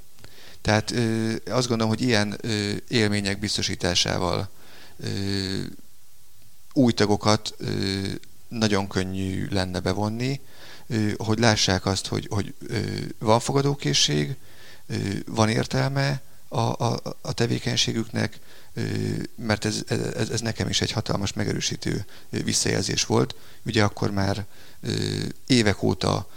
Tehát 0.60 0.90
ö, 0.90 1.32
azt 1.46 1.68
gondolom, 1.68 1.92
hogy 1.92 2.02
ilyen 2.02 2.38
ö, 2.40 2.72
élmények 2.88 3.38
biztosításával 3.38 4.48
ö, 4.96 5.08
új 6.72 6.92
tagokat 6.92 7.54
ö, 7.58 8.00
nagyon 8.48 8.88
könnyű 8.88 9.46
lenne 9.50 9.80
bevonni, 9.80 10.40
ö, 10.86 11.10
hogy 11.16 11.38
lássák 11.38 11.86
azt, 11.86 12.06
hogy, 12.06 12.26
hogy 12.30 12.54
ö, 12.68 12.78
van 13.18 13.40
fogadókészség, 13.40 14.36
ö, 14.86 14.94
van 15.26 15.48
értelme, 15.48 16.20
a, 16.48 16.60
a, 16.60 17.00
a 17.20 17.32
tevékenységüknek, 17.32 18.38
mert 19.36 19.64
ez, 19.64 19.82
ez, 20.16 20.28
ez 20.28 20.40
nekem 20.40 20.68
is 20.68 20.80
egy 20.80 20.90
hatalmas 20.90 21.32
megerősítő 21.32 22.04
visszajelzés 22.30 23.04
volt. 23.04 23.34
Ugye 23.64 23.84
akkor 23.84 24.10
már 24.10 24.44
évek 25.46 25.82
óta 25.82 26.28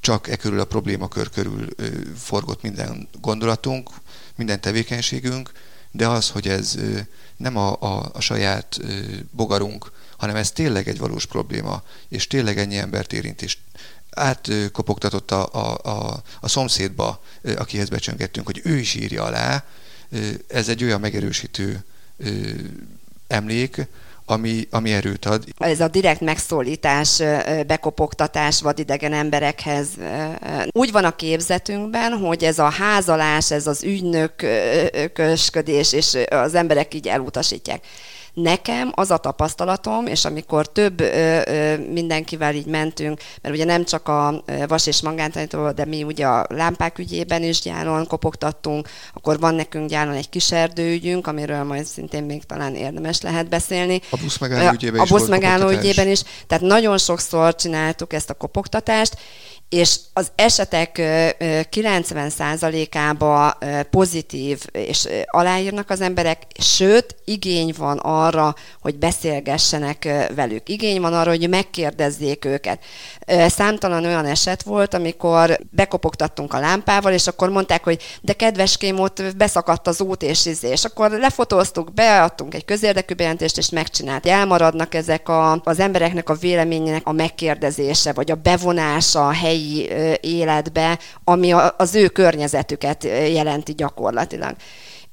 csak 0.00 0.28
e 0.28 0.36
körül 0.36 0.60
a 0.60 0.64
problémakör 0.64 1.30
körül 1.30 1.68
forgott 2.16 2.62
minden 2.62 3.08
gondolatunk, 3.20 3.90
minden 4.34 4.60
tevékenységünk, 4.60 5.52
de 5.90 6.08
az, 6.08 6.28
hogy 6.30 6.48
ez 6.48 6.78
nem 7.36 7.56
a, 7.56 7.76
a, 7.80 8.10
a 8.12 8.20
saját 8.20 8.80
bogarunk, 9.30 9.92
hanem 10.16 10.36
ez 10.36 10.50
tényleg 10.50 10.88
egy 10.88 10.98
valós 10.98 11.26
probléma, 11.26 11.82
és 12.08 12.26
tényleg 12.26 12.58
ennyi 12.58 12.76
embert 12.76 13.12
érint, 13.12 13.42
és 13.42 13.58
átkopogtatott 14.10 15.30
a, 15.30 15.48
a, 15.52 15.78
a, 15.82 16.22
a 16.40 16.48
szomszédba, 16.48 17.22
akihez 17.56 17.88
becsöngettünk, 17.88 18.46
hogy 18.46 18.60
ő 18.64 18.76
is 18.76 18.94
írja 18.94 19.24
alá. 19.24 19.64
Ez 20.48 20.68
egy 20.68 20.84
olyan 20.84 21.00
megerősítő 21.00 21.84
emlék, 23.26 23.86
ami, 24.24 24.68
ami 24.70 24.92
erőt 24.92 25.24
ad. 25.24 25.44
Ez 25.58 25.80
a 25.80 25.88
direkt 25.88 26.20
megszólítás, 26.20 27.22
bekopogtatás 27.66 28.60
vadidegen 28.60 29.12
emberekhez 29.12 29.88
úgy 30.70 30.92
van 30.92 31.04
a 31.04 31.16
képzetünkben, 31.16 32.12
hogy 32.12 32.44
ez 32.44 32.58
a 32.58 32.68
házalás, 32.68 33.50
ez 33.50 33.66
az 33.66 33.84
ügynökösködés, 33.84 35.92
és 35.92 36.16
az 36.28 36.54
emberek 36.54 36.94
így 36.94 37.08
elutasítják. 37.08 37.84
Nekem 38.34 38.92
az 38.94 39.10
a 39.10 39.16
tapasztalatom, 39.16 40.06
és 40.06 40.24
amikor 40.24 40.66
több 40.72 41.00
ö, 41.00 41.40
ö, 41.44 41.76
mindenkivel 41.76 42.54
így 42.54 42.66
mentünk, 42.66 43.20
mert 43.42 43.54
ugye 43.54 43.64
nem 43.64 43.84
csak 43.84 44.08
a 44.08 44.42
vas 44.68 44.86
és 44.86 45.02
mangántanító, 45.02 45.70
de 45.70 45.84
mi 45.84 46.02
ugye 46.02 46.26
a 46.26 46.46
lámpák 46.48 46.98
ügyében 46.98 47.42
is 47.42 47.60
gyáron 47.60 48.06
kopogtattunk, 48.06 48.88
akkor 49.14 49.38
van 49.38 49.54
nekünk 49.54 49.88
gyáron 49.88 50.14
egy 50.14 50.28
kis 50.28 50.52
erdőügyünk, 50.52 51.26
amiről 51.26 51.62
majd 51.62 51.84
szintén 51.84 52.24
még 52.24 52.44
talán 52.44 52.74
érdemes 52.74 53.20
lehet 53.20 53.48
beszélni. 53.48 54.00
A 54.10 54.16
busz 54.16 54.38
megálló 54.38 54.72
ügyében 54.72 55.00
a, 55.00 55.04
is 55.04 55.10
A 55.10 55.14
busz 55.14 55.28
megálló 55.28 55.68
ügyében 55.68 56.08
is. 56.08 56.22
Tehát 56.46 56.64
nagyon 56.64 56.98
sokszor 56.98 57.54
csináltuk 57.54 58.12
ezt 58.12 58.30
a 58.30 58.34
kopogtatást, 58.34 59.16
és 59.70 59.98
az 60.12 60.30
esetek 60.34 60.96
90%-ába 61.70 63.58
pozitív, 63.90 64.64
és 64.72 65.08
aláírnak 65.26 65.90
az 65.90 66.00
emberek, 66.00 66.42
sőt, 66.58 67.16
igény 67.24 67.74
van 67.78 67.98
arra, 67.98 68.54
hogy 68.80 68.98
beszélgessenek 68.98 70.08
velük. 70.34 70.68
Igény 70.68 71.00
van 71.00 71.14
arra, 71.14 71.30
hogy 71.30 71.48
megkérdezzék 71.48 72.44
őket. 72.44 72.84
Számtalan 73.46 74.04
olyan 74.04 74.26
eset 74.26 74.62
volt, 74.62 74.94
amikor 74.94 75.58
bekopogtattunk 75.70 76.54
a 76.54 76.60
lámpával, 76.60 77.12
és 77.12 77.26
akkor 77.26 77.48
mondták, 77.48 77.84
hogy 77.84 78.02
de 78.20 78.32
kedveském, 78.32 78.98
ott 78.98 79.22
beszakadt 79.36 79.86
az 79.86 80.00
út 80.00 80.22
és 80.22 80.46
izé. 80.46 80.72
Akkor 80.82 81.10
lefotóztuk, 81.10 81.94
beadtunk 81.94 82.54
egy 82.54 82.64
közérdekű 82.64 83.14
bejelentést, 83.14 83.58
és 83.58 83.70
megcsinált. 83.70 84.26
Elmaradnak 84.26 84.94
ezek 84.94 85.28
a, 85.28 85.60
az 85.64 85.78
embereknek 85.78 86.28
a 86.28 86.34
véleményének 86.34 87.06
a 87.06 87.12
megkérdezése, 87.12 88.12
vagy 88.12 88.30
a 88.30 88.34
bevonása 88.34 89.26
a 89.26 89.32
helyi 89.32 89.58
helyi 89.60 89.88
életbe, 90.20 90.98
ami 91.24 91.52
az 91.76 91.94
ő 91.94 92.08
környezetüket 92.08 93.04
jelenti 93.04 93.72
gyakorlatilag. 93.72 94.56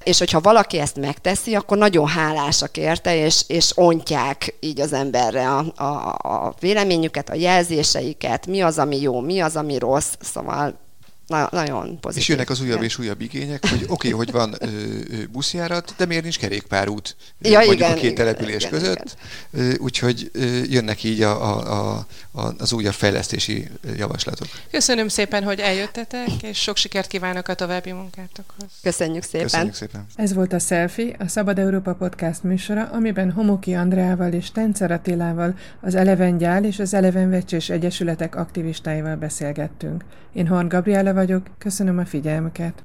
És 0.04 0.20
hogyha 0.20 0.40
valaki 0.40 0.80
ezt 0.80 1.00
megteszi, 1.00 1.56
akkor 1.56 1.78
nagyon 1.78 2.08
hálásak 2.08 2.78
érte, 2.78 3.16
és, 3.16 3.44
és 3.48 3.72
ontják 3.76 4.56
így 4.60 4.82
az 4.82 4.94
emberre 4.94 5.50
a, 5.50 5.66
a, 5.76 6.18
a 6.22 6.54
véleményüket, 6.60 7.30
a 7.30 7.36
jelzéseiket, 7.36 8.48
mi 8.48 8.62
az, 8.62 8.78
ami 8.78 9.02
jó, 9.02 9.20
mi 9.20 9.40
az, 9.40 9.56
ami 9.56 9.78
rossz, 9.78 10.14
szóval 10.20 10.80
Na, 11.28 11.48
nagyon 11.52 12.00
pozitív. 12.00 12.22
És 12.22 12.28
jönnek 12.30 12.50
az 12.50 12.62
újabb 12.62 12.82
és 12.82 13.00
újabb 13.00 13.22
igények, 13.22 13.70
hogy 13.70 13.84
oké, 13.88 13.92
okay, 13.92 14.12
hogy 14.26 14.32
van 14.32 14.56
ö, 14.60 14.66
ö, 14.66 15.26
buszjárat, 15.32 15.94
de 15.98 16.06
miért 16.06 16.24
nincs 16.24 16.40
kerékpárút 16.40 17.16
ja, 17.42 17.58
mondjuk 17.58 17.76
igen, 17.76 17.92
a 17.92 17.94
két 17.94 18.04
igen, 18.04 18.16
település 18.16 18.64
igen, 18.64 18.70
között. 18.70 19.18
Igen. 19.54 19.78
Úgyhogy 19.80 20.32
jönnek 20.70 21.04
így 21.04 21.22
a, 21.22 21.62
a, 21.62 22.06
a, 22.32 22.54
az 22.58 22.74
újabb 22.74 22.94
fejlesztési 22.94 23.68
javaslatok. 23.98 24.48
Köszönöm 24.72 25.08
szépen, 25.08 25.44
hogy 25.44 25.60
eljöttetek, 25.60 26.30
és 26.42 26.62
sok 26.62 26.78
sikert 26.78 27.08
kívánok 27.08 27.48
a 27.48 27.54
további 27.54 27.92
munkátokhoz. 27.92 28.68
Köszönjük 28.82 29.24
szépen. 29.24 29.46
Köszönjük 29.46 29.76
szépen. 29.76 30.06
Ez 30.16 30.34
volt 30.34 30.54
a 30.54 30.60
Selfie, 30.60 31.16
a 31.20 31.28
Szabad 31.28 31.60
Európa 31.60 31.94
Podcast 31.94 32.44
műsora, 32.44 32.90
amiben 32.94 33.32
Homoki 33.32 33.74
Andreával 33.74 34.34
és 34.34 34.52
Tencer 34.52 34.92
Attilával, 34.92 35.58
az 35.82 35.96
Eleven 35.96 36.38
Gyál 36.38 36.64
és 36.64 36.80
az 36.80 36.94
Eleven 36.94 37.30
Vecsés 37.30 37.70
Egyesületek 37.70 38.36
aktivistáival 38.36 39.16
beszélgettünk. 39.16 40.04
Én 40.34 40.48
Horn 40.48 40.68
Gabriela 40.68 41.14
vagyok, 41.18 41.48
köszönöm 41.58 41.98
a 41.98 42.06
figyelmüket. 42.06 42.84